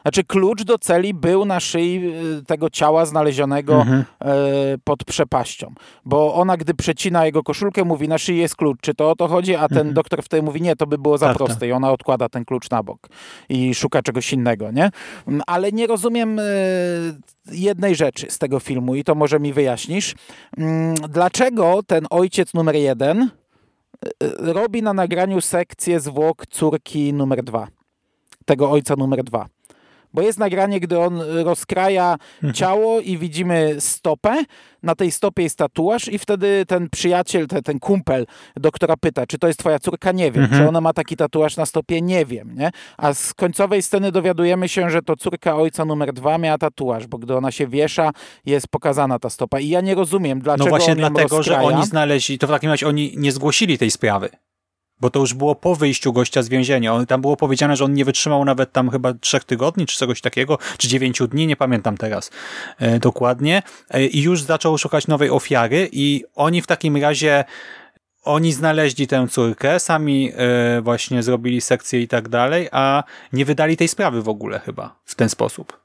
[0.02, 4.04] Znaczy klucz do celi był na szyi y, tego ciała znalezionego Mhm.
[4.20, 4.24] e,
[4.84, 5.72] pod przepaścią.
[6.04, 8.78] Bo ona, gdy przecina jego koszulkę, mówi, na szyi jest klucz.
[8.80, 9.56] Czy to o to chodzi?
[9.56, 9.94] A ten Mhm.
[9.94, 11.68] doktor wtedy mówi, nie, to by było za Tak, proste.
[11.68, 13.08] I ona odkłada ten klucz na bok
[13.48, 14.90] i szuka czegoś innego, nie?
[15.28, 16.42] Mm, Ale nie rozumiem e,
[17.52, 20.14] jednej rzeczy z tego filmu i to może mi wyjaśnisz.
[20.58, 23.28] Mm, Dlaczego ten ojciec numer jeden e,
[24.52, 27.68] robi na nagraniu sekcję zwłok córki numer dwa?
[28.44, 29.46] Tego ojca numer dwa.
[30.14, 32.16] Bo jest nagranie, gdy on rozkraja
[32.54, 34.42] ciało i widzimy stopę.
[34.82, 39.38] Na tej stopie jest tatuaż i wtedy ten przyjaciel, te, ten kumpel doktora pyta, czy
[39.38, 40.12] to jest twoja córka?
[40.12, 40.44] Nie wiem.
[40.44, 40.62] Mhm.
[40.62, 42.02] Czy ona ma taki tatuaż na stopie?
[42.02, 42.54] Nie wiem.
[42.58, 42.70] Nie?
[42.98, 47.18] A z końcowej sceny dowiadujemy się, że to córka ojca numer dwa miała tatuaż, bo
[47.18, 48.10] gdy ona się wiesza,
[48.46, 49.60] jest pokazana ta stopa.
[49.60, 51.76] I ja nie rozumiem, dlaczego No właśnie dlatego, że rozkraja.
[51.78, 54.28] oni znaleźli, to w takim razie oni nie zgłosili tej sprawy.
[55.00, 56.94] Bo to już było po wyjściu gościa z więzienia.
[56.94, 60.20] On, tam było powiedziane, że on nie wytrzymał nawet tam chyba trzech tygodni, czy czegoś
[60.20, 62.30] takiego, czy dziewięciu dni, nie pamiętam teraz
[62.78, 63.62] e, dokładnie.
[63.90, 67.44] E, I już zaczął szukać nowej ofiary i oni w takim razie
[68.24, 73.76] oni znaleźli tę córkę, sami e, właśnie zrobili sekcję i tak dalej, a nie wydali
[73.76, 75.80] tej sprawy w ogóle chyba w ten sposób.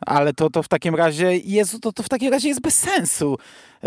[0.00, 3.38] Ale to, to w takim razie Jezu, to, to w takim razie jest bez sensu,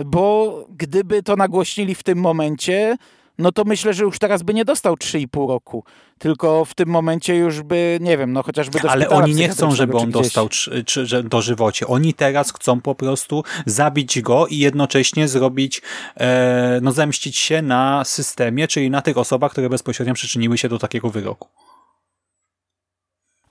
[0.05, 2.97] bo gdyby to nagłośnili w tym momencie,
[3.37, 5.83] no to myślę, że już teraz by nie dostał 3,5 roku,
[6.19, 9.75] tylko w tym momencie już by, nie wiem, no chociażby do Ale oni nie chcą,
[9.75, 11.87] żeby on dostał czy, czy, że dożywocie.
[11.87, 15.81] Oni teraz chcą po prostu zabić go i jednocześnie zrobić,
[16.17, 20.79] e, no zemścić się na systemie, czyli na tych osobach, które bezpośrednio przyczyniły się do
[20.79, 21.47] takiego wyroku.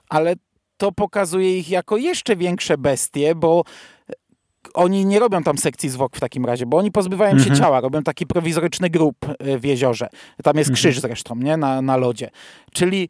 [0.09, 0.35] Ale
[0.77, 3.63] to pokazuje ich jako jeszcze większe bestie, bo
[4.77, 7.49] oni nie robią tam sekcji zwłok w takim razie, bo oni pozbywają Mhm.
[7.55, 9.15] się ciała, robią taki prowizoryczny grób
[9.47, 10.09] y, w jeziorze.
[10.43, 11.57] Tam jest krzyż zresztą, nie?
[11.57, 12.29] Na, na lodzie.
[12.73, 13.09] Czyli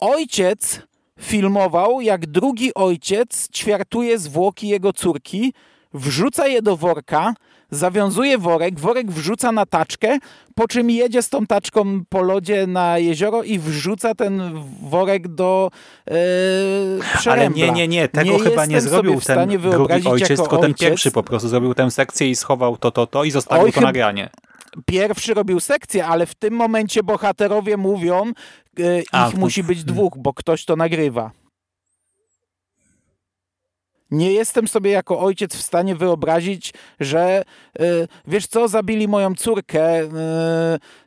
[0.00, 0.80] ojciec
[1.20, 5.52] filmował, jak drugi ojciec ćwiartuje zwłoki jego córki,
[5.94, 7.34] wrzuca je do worka,
[7.70, 10.18] zawiązuje worek, worek wrzuca na taczkę,
[10.54, 14.52] po czym jedzie z tą taczką po lodzie na jezioro i wrzuca ten
[14.82, 15.70] worek do
[16.06, 17.66] Ale przerębla.
[17.66, 20.70] nie, nie, nie, tego chyba nie zrobił sobie w stanie ten drugi ojciec, tylko ten
[20.70, 23.72] ojciec, pierwszy po prostu zrobił tę sekcję i schował to, to, to i zostawił Oj,
[23.72, 24.30] to nagranie.
[24.86, 28.32] Pierwszy robił sekcję, ale w tym momencie bohaterowie mówią,
[28.80, 31.30] e, ich A, musi być dwóch, bo ktoś to nagrywa.
[34.10, 37.42] Nie jestem sobie jako ojciec w stanie wyobrazić, że
[37.78, 37.82] e,
[38.26, 39.82] wiesz co, zabili moją córkę.
[40.00, 40.08] e,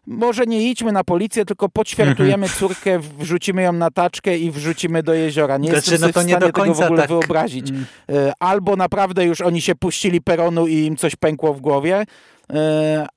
[0.07, 2.59] może nie idźmy na policję, tylko poćwiartujemy Mhm.
[2.59, 5.57] córkę, wrzucimy ją na taczkę i wrzucimy do jeziora.
[5.57, 7.09] Nie Znaczy, jestem no sobie to w nie stanie tego w ogóle tak.
[7.09, 7.67] wyobrazić.
[8.09, 12.05] E, Albo naprawdę już oni się puścili peronu i im coś pękło w głowie,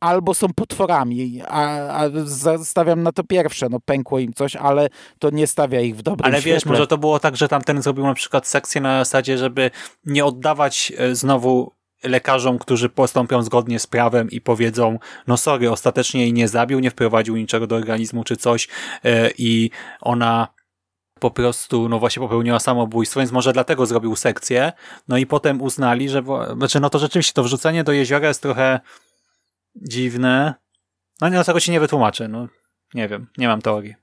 [0.00, 1.42] albo są potworami.
[1.48, 2.10] A, a
[2.64, 6.26] stawiam na to pierwsze, no pękło im coś, ale to nie stawia ich w dobrym
[6.26, 6.72] Ale wiesz, świetle.
[6.72, 9.70] może to było tak, że tamten zrobił na przykład sekcję na zasadzie, żeby
[10.04, 11.72] nie oddawać e, znowu
[12.04, 16.90] lekarzom, którzy postąpią zgodnie z prawem i powiedzą, no sorry, ostatecznie jej nie zabił, nie
[16.90, 18.68] wprowadził niczego do organizmu czy coś
[19.04, 19.70] e, i
[20.00, 20.48] ona
[21.20, 24.72] po prostu, no właśnie popełniła samobójstwo, więc może dlatego zrobił sekcję,
[25.08, 26.22] no i potem uznali, że,
[26.56, 28.80] znaczy no to rzeczywiście to wrzucenie do jeziora jest trochę
[29.76, 30.54] dziwne,
[31.20, 32.48] no nie, no tego ci nie wytłumaczę, no
[32.94, 33.94] nie wiem, nie mam teorii.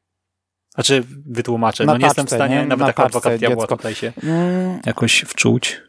[0.76, 2.62] Znaczy wytłumaczę, Na no nie jestem w stanie, nie?
[2.66, 5.82] nawet Na jako adwokat diabła tutaj się Mm, jakoś wczuć.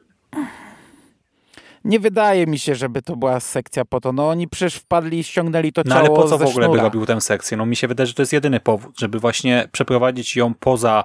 [1.84, 4.12] nie wydaje mi się, żeby to była sekcja po to.
[4.12, 6.76] No oni przecież wpadli i ściągnęli to No ciało ale po co w ogóle by
[6.76, 7.56] robił tę sekcję?
[7.56, 11.04] No mi się wydaje, że to jest jedyny powód, żeby właśnie przeprowadzić ją poza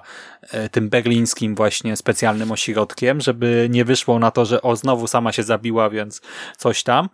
[0.50, 5.32] e, tym berlińskim właśnie specjalnym ośrodkiem, żeby nie wyszło na to, że o znowu sama
[5.32, 6.20] się zabiła, więc
[6.56, 7.08] coś tam.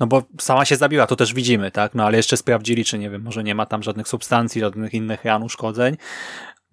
[0.00, 1.94] No bo sama się zabiła, to też widzimy, tak?
[1.94, 5.24] No ale jeszcze sprawdzili, czy nie wiem, może nie ma tam żadnych substancji, żadnych innych
[5.24, 5.96] ran, uszkodzeń.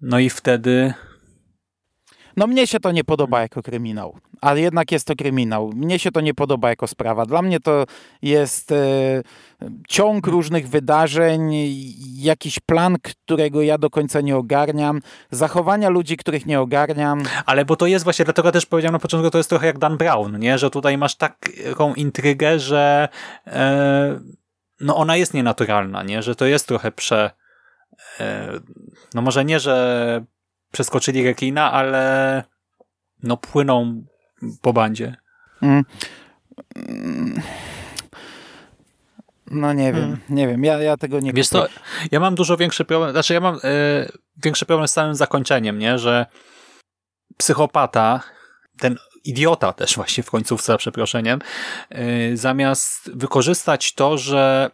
[0.00, 0.94] No i wtedy
[2.36, 5.70] No mnie się to nie podoba jako kryminał, ale jednak jest to kryminał.
[5.74, 7.26] Mnie się to nie podoba jako sprawa.
[7.26, 7.84] Dla mnie to
[8.22, 8.76] jest e,
[9.88, 11.52] ciąg różnych wydarzeń,
[12.16, 17.22] jakiś plan, którego ja do końca nie ogarniam, zachowania ludzi, których nie ogarniam.
[17.46, 19.96] Ale bo to jest właśnie, dlatego też powiedziałem na początku, to jest trochę jak Dan
[19.96, 20.58] Brown, nie?
[20.58, 23.08] Że tutaj masz taką intrygę, że
[23.46, 24.20] e,
[24.80, 26.22] no ona jest nienaturalna, nie?
[26.22, 27.30] Że to jest trochę prze...
[28.20, 28.52] E,
[29.14, 30.24] no może nie, że
[30.74, 32.44] przeskoczyli rekina, ale
[33.22, 34.04] no płyną
[34.62, 35.16] po bandzie.
[35.62, 35.84] Mm.
[39.50, 40.20] No nie wiem, hmm.
[40.28, 41.66] nie wiem, ja, ja tego nie Wiesz to,
[42.10, 43.58] ja mam dużo większy problem, znaczy ja mam e,
[44.44, 46.26] większy problem z samym zakończeniem, nie, że
[47.36, 48.20] psychopata,
[48.78, 51.38] ten idiota też właśnie w końcówce, za przeproszeniem,
[51.90, 54.70] e, zamiast wykorzystać to, że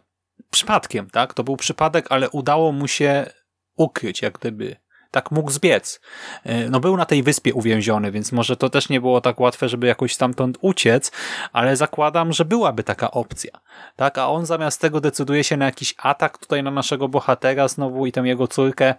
[0.51, 3.25] przypadkiem, tak, to był przypadek, ale udało mu się
[3.75, 4.75] ukryć jak gdyby
[5.11, 6.01] tak mógł zbiec.
[6.43, 9.69] E, no był na tej wyspie uwięziony, więc może to też nie było tak łatwe,
[9.69, 11.11] żeby jakoś stamtąd uciec,
[11.53, 13.51] ale zakładam, że byłaby taka opcja.
[13.95, 18.05] Tak, a on zamiast tego decyduje się na jakiś atak tutaj na naszego bohatera znowu
[18.05, 18.95] i tę jego córkę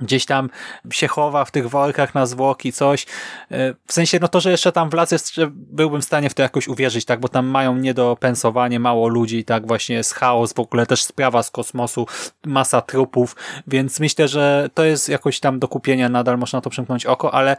[0.00, 0.50] gdzieś tam
[0.90, 3.06] się chowa w tych workach na zwłoki, coś.
[3.50, 6.42] E, w sensie, no to, że jeszcze tam wlazł, jeszcze byłbym w stanie w to
[6.42, 10.86] jakoś uwierzyć, tak, bo tam mają niedopensowanie, mało ludzi, tak, właśnie jest chaos, w ogóle
[10.86, 12.06] też sprawa z kosmosu,
[12.46, 13.36] masa trupów,
[13.66, 17.56] więc myślę, że to jest jakoś tam do kupienia, nadal można to przymknąć oko, ale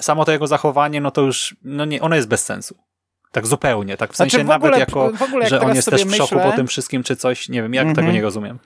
[0.00, 2.76] samo to jego zachowanie, no to już, no nie, ono jest bez sensu.
[3.32, 6.04] Tak zupełnie, tak w sensie znaczy, w ogóle, nawet jako, ogóle, że on jest też
[6.04, 6.50] w szoku myślę...
[6.50, 7.96] po tym wszystkim, czy coś, nie wiem, jak mm -hmm.
[7.96, 8.58] tego nie rozumiem.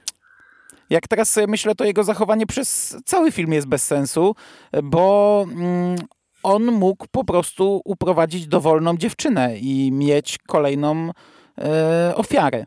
[0.90, 4.34] Jak teraz sobie myślę, to jego zachowanie przez cały film jest bez sensu,
[4.82, 5.96] bo mm,
[6.42, 11.10] on mógł po prostu uprowadzić dowolną dziewczynę i mieć kolejną
[11.58, 12.66] e, ofiarę.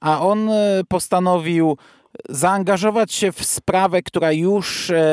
[0.00, 1.76] A on e, postanowił
[2.28, 5.04] zaangażować się w sprawę, która już e,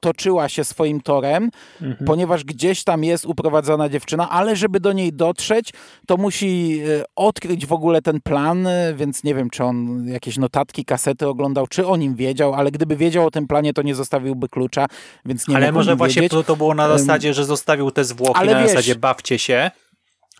[0.00, 1.50] toczyła się swoim torem,
[1.82, 2.06] mhm.
[2.06, 5.72] ponieważ gdzieś tam jest uprowadzona dziewczyna, ale żeby do niej dotrzeć,
[6.06, 10.38] to musi e, odkryć w ogóle ten plan, e, więc nie wiem, czy on jakieś
[10.38, 13.94] notatki, kasety oglądał, czy o nim wiedział, ale gdyby wiedział o tym planie, to nie
[13.94, 14.86] zostawiłby klucza,
[15.24, 18.52] więc nie Ale może właśnie to, to było na zasadzie, że zostawił te zwłoki ale
[18.52, 19.70] na wiesz, zasadzie bawcie się,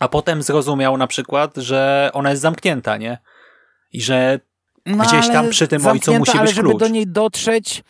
[0.00, 3.18] a potem zrozumiał na przykład, że ona jest zamknięta, nie?
[3.92, 4.40] I że
[4.86, 6.80] no, Gdzieś tam przy tym ojcu musi ale być żeby klucz.
[6.80, 7.82] do niej dotrzeć,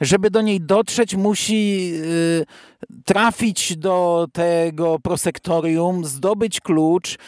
[0.00, 2.46] żeby do niej dotrzeć, musi y,
[3.04, 7.18] trafić do tego prosektorium, zdobyć klucz, y,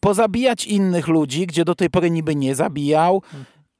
[0.00, 3.22] pozabijać innych ludzi, gdzie do tej pory niby nie zabijał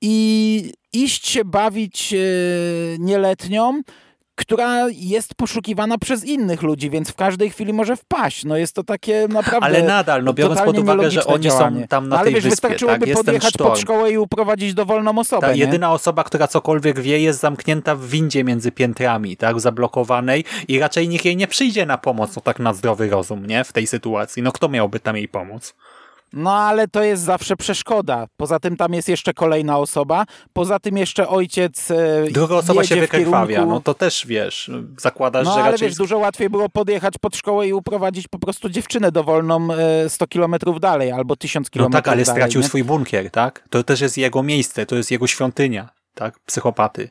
[0.00, 3.82] i iść się bawić y, nieletnią,
[4.34, 8.44] która jest poszukiwana przez innych ludzi, więc w każdej chwili może wpaść.
[8.44, 11.80] No jest to takie naprawdę Ale nadal, no biorąc pod uwagę, że oni działanie.
[11.80, 13.16] są tam na no, ale tej wiesz, wyspie, wystarczyłoby tak?
[13.16, 15.46] podjechać pod szkołę i uprowadzić dowolną osobę.
[15.46, 15.58] Ta nie?
[15.58, 19.60] jedyna osoba, która cokolwiek wie, jest zamknięta w windzie między piętrami, tak?
[19.60, 23.64] Zablokowanej i raczej nikt jej nie przyjdzie na pomoc, no tak na zdrowy rozum, nie?
[23.64, 24.42] W tej sytuacji.
[24.42, 25.74] No kto miałby tam jej pomóc?
[26.34, 28.26] No ale to jest zawsze przeszkoda.
[28.36, 30.24] Poza tym tam jest jeszcze kolejna osoba.
[30.52, 31.90] Poza tym jeszcze ojciec.
[31.90, 33.46] E, Druga osoba się wykrwawia.
[33.56, 33.74] Kierunku...
[33.74, 34.70] No to też wiesz,
[35.00, 35.88] zakładasz, no, że ale raczej...
[35.88, 39.68] wiesz, dużo łatwiej było podjechać pod szkołę i uprowadzić po prostu dziewczynę dowolną
[40.08, 42.66] 100 e, kilometrów dalej albo 1000 kilometrów No tak, ale dalej, stracił nie?
[42.66, 43.64] swój bunkier, tak?
[43.70, 46.38] To też jest jego miejsce, to jest jego świątynia, tak?
[46.46, 47.10] Psychopaty.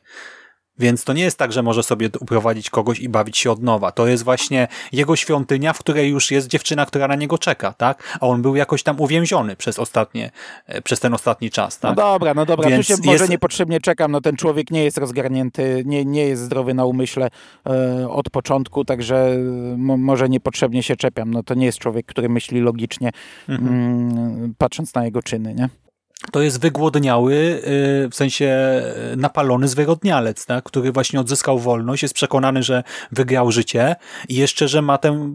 [0.78, 3.92] Więc to nie jest tak, że może sobie uprowadzić kogoś i bawić się od nowa.
[3.92, 8.18] To jest właśnie jego świątynia, w której już jest dziewczyna, która na niego czeka, tak?
[8.20, 10.30] A on był jakoś tam uwięziony przez ostatnie,
[10.66, 11.96] e, przez ten ostatni czas, tak?
[11.96, 13.04] No dobra, no dobra, Więc tu się jest...
[13.04, 17.30] może niepotrzebnie czekam, no ten człowiek nie jest rozgarnięty, nie, nie jest zdrowy na umyśle
[17.66, 19.36] e, od początku, także
[19.78, 21.30] może niepotrzebnie się czepiam.
[21.30, 23.10] No to nie jest człowiek, który myśli logicznie,
[23.48, 23.74] mhm.
[23.74, 25.83] mm, patrząc na jego czyny, nie?
[26.32, 30.64] To jest wygłodniały, y, w sensie y, napalony zwyrodnialec, tak?
[30.64, 33.96] który właśnie odzyskał wolność, jest przekonany, że wygrał życie
[34.28, 35.30] i jeszcze, że ma tę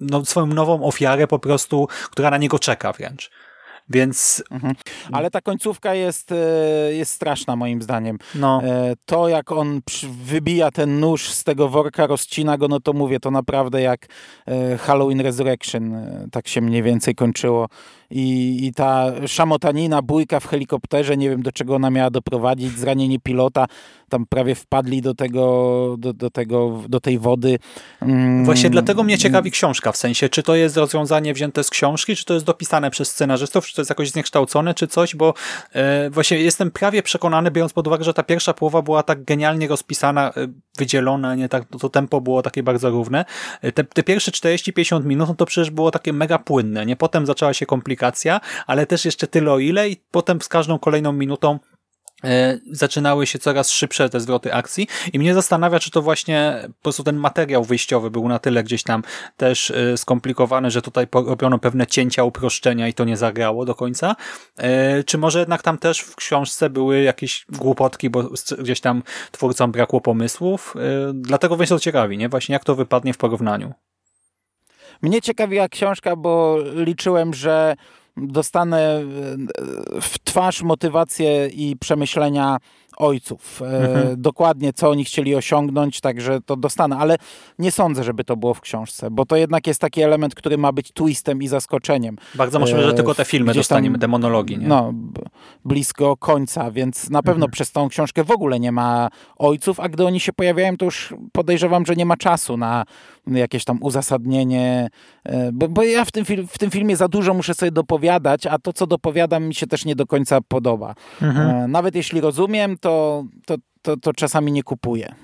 [0.00, 3.30] no, swoją nową ofiarę po prostu, która na niego czeka wręcz.
[3.90, 4.44] Więc...
[4.50, 4.74] Mhm.
[5.12, 6.36] Ale ta końcówka jest, e,
[6.92, 8.18] jest straszna moim zdaniem.
[8.34, 8.62] No.
[8.64, 9.80] E, to jak on
[10.24, 14.06] wybija ten nóż z tego worka, rozcina go, no to mówię, to naprawdę jak
[14.46, 17.68] e, Halloween Resurrection tak się mniej więcej kończyło.
[18.10, 23.18] I, I ta szamotanina, bójka w helikopterze, nie wiem do czego ona miała doprowadzić, zranienie
[23.18, 23.66] pilota,
[24.08, 27.58] tam prawie wpadli do tego, do, do tego, do tej wody.
[28.02, 28.44] Mm.
[28.44, 32.24] Właśnie dlatego mnie ciekawi książka, w sensie, czy to jest rozwiązanie wzięte z książki, czy
[32.24, 35.34] to jest dopisane przez scenarzystów, czy to jest jakoś zniekształcone czy coś, bo
[35.72, 39.68] e, właśnie jestem prawie przekonany, biorąc pod uwagę, że ta pierwsza połowa była tak genialnie
[39.68, 40.48] rozpisana, e,
[40.78, 43.24] wydzielona, nie tak, to tempo było takie bardzo równe.
[43.62, 46.96] E, te, te pierwsze 40-50 minut, no to przecież było takie mega płynne, nie?
[46.96, 47.66] Potem zaczęła się
[48.00, 51.58] komplikacja, ale też jeszcze tyle o ile i potem z każdą kolejną minutą
[52.24, 56.82] E, zaczynały się coraz szybsze te zwroty akcji i mnie zastanawia, czy to właśnie po
[56.82, 59.02] prostu ten materiał wyjściowy był na tyle gdzieś tam
[59.36, 64.16] też e, skomplikowany, że tutaj robiono pewne cięcia, uproszczenia i to nie zagrało do końca,
[64.58, 69.72] e, czy może jednak tam też w książce były jakieś głupotki, bo gdzieś tam twórcom
[69.72, 70.74] brakło pomysłów,
[71.14, 72.28] dlatego mnie to ciekawi, nie?
[72.28, 73.72] Właśnie jak to wypadnie w porównaniu.
[75.02, 77.76] Mnie ciekawiła książka, bo liczyłem, że
[78.16, 79.02] dostanę e,
[80.00, 82.58] w twarz motywację i przemyślenia
[83.00, 83.62] ojców.
[83.62, 84.22] E, mhm.
[84.22, 87.16] Dokładnie, co oni chcieli osiągnąć, także to dostanę, ale
[87.58, 90.72] nie sądzę, żeby to było w książce, bo to jednak jest taki element, który ma
[90.72, 92.16] być twistem i zaskoczeniem.
[92.34, 94.58] Bardzo możliwe, że tylko te filmy dostaniemy, te monologi.
[94.58, 94.68] Nie?
[94.68, 94.92] No,
[95.64, 97.50] blisko końca, więc na pewno mhm.
[97.50, 101.14] przez tą książkę w ogóle nie ma ojców, a gdy oni się pojawiają, to już
[101.32, 102.84] podejrzewam, że nie ma czasu na
[103.26, 104.88] jakieś tam uzasadnienie,
[105.24, 108.58] e, bo, bo ja w tym, w tym filmie za dużo muszę sobie dopowiadać, a
[108.58, 110.94] to, co dopowiadam, mi się też nie do końca podoba.
[111.22, 111.50] Mhm.
[111.50, 115.14] E, nawet jeśli rozumiem, to to, to, to, czasami nie kupuję.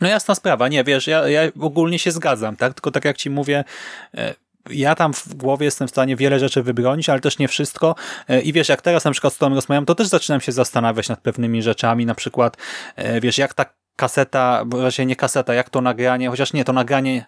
[0.00, 2.74] No jasna sprawa, nie, wiesz, ja, ja ogólnie się zgadzam, tak?
[2.74, 3.64] Tylko tak jak ci mówię,
[4.14, 4.34] e,
[4.70, 7.94] ja tam w głowie jestem w stanie wiele rzeczy wybronić, ale też nie wszystko.
[8.28, 11.08] E, I wiesz, jak teraz na przykład z tobą rozmawiam, to też zaczynam się zastanawiać
[11.08, 12.56] nad pewnymi rzeczami, na przykład,
[13.20, 13.64] wiesz, jak ta
[13.96, 17.24] kaseta, właśnie nie kaseta, jak to nagranie, chociaż nie, to nagranie,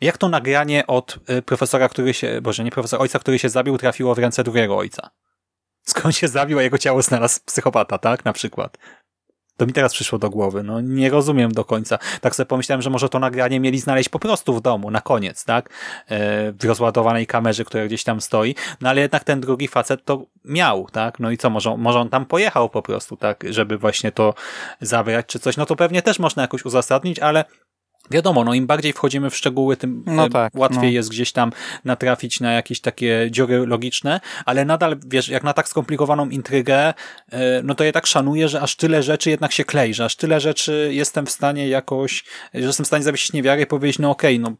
[0.00, 4.14] jak to nagranie od profesora, który się, boże, nie profesora, ojca, który się zabił, trafiło
[4.14, 5.10] w ręce drugiego ojca
[5.86, 8.24] skąd się zabił, a jego ciało znalazł psychopata, tak?
[8.24, 8.78] Na przykład.
[9.56, 10.62] To mi teraz przyszło do głowy.
[10.62, 11.98] No nie rozumiem do końca.
[12.20, 15.44] Tak sobie pomyślałem, że może to nagranie mieli znaleźć po prostu w domu, na koniec,
[15.44, 15.70] tak?
[16.08, 18.54] E, w rozładowanej kamerze, która gdzieś tam stoi.
[18.80, 21.20] No ale jednak ten drugi facet to miał, tak?
[21.20, 23.44] No i co, może, może on tam pojechał po prostu, tak?
[23.50, 24.34] Żeby właśnie to
[24.80, 25.56] zabrać czy coś.
[25.56, 27.44] No to pewnie też można jakoś uzasadnić, ale
[28.10, 30.88] Wiadomo, no im bardziej wchodzimy w szczegóły, tym no tak, łatwiej no.
[30.88, 31.52] jest gdzieś tam
[31.84, 36.94] natrafić na jakieś takie dziury logiczne, ale nadal, wiesz, jak na tak skomplikowaną intrygę,
[37.32, 40.16] e, no to ja tak szanuję, że aż tyle rzeczy jednak się klei, że aż
[40.16, 44.10] tyle rzeczy jestem w stanie jakoś, że jestem w stanie zawiesić niewiarę i powiedzieć, no
[44.10, 44.56] okej, okay, no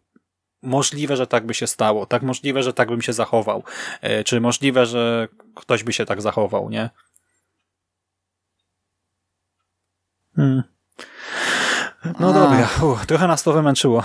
[0.63, 3.63] możliwe, że tak by się stało, tak możliwe, że tak bym się zachował,
[4.01, 6.91] e, czy możliwe, że ktoś by się tak zachował, nie?
[10.37, 10.63] Hmm.
[12.21, 14.03] No dobra, Uch, trochę nas to wymęczyło.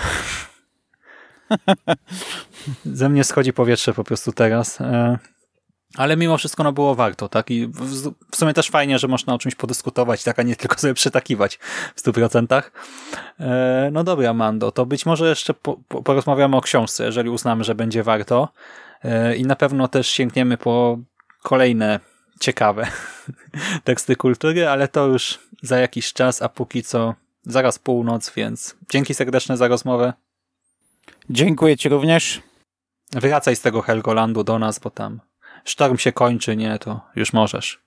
[2.85, 4.81] Ze mnie schodzi powietrze po prostu teraz.
[4.81, 5.17] E,
[5.97, 7.51] ale mimo wszystko no było warto, tak?
[7.51, 7.67] I
[8.31, 11.59] w sumie też fajnie, że można o czymś podyskutować, tak, a nie tylko sobie przytakiwać
[11.95, 12.71] w stu procentach.
[13.39, 15.53] E, no dobra, Mando, to być może jeszcze
[16.03, 18.49] porozmawiamy o książce, jeżeli uznamy, że będzie warto.
[19.03, 20.97] E, I na pewno też sięgniemy po
[21.43, 21.99] kolejne
[22.39, 22.87] ciekawe
[23.83, 29.13] teksty kultury, ale to już za jakiś czas, a póki co zaraz północ, więc dzięki
[29.13, 30.13] serdeczne za rozmowę.
[31.29, 32.41] Dziękuję Ci również.
[33.11, 35.19] Wracaj z tego Helgolandu do nas, bo tam
[35.65, 37.81] sztorm się kończy, nie, to już możesz.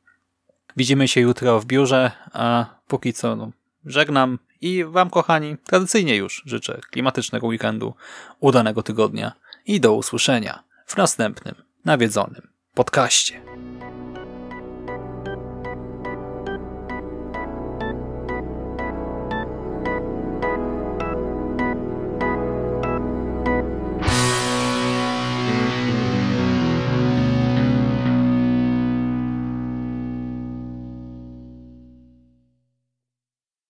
[0.77, 3.51] Widzimy się jutro w biurze, a póki co no,
[3.87, 7.95] żegnam i Wam, kochani, tradycyjnie już życzę klimatycznego weekendu,
[8.41, 9.33] udanego tygodnia
[9.67, 13.41] i do usłyszenia w następnym nawiedzonym podcaście.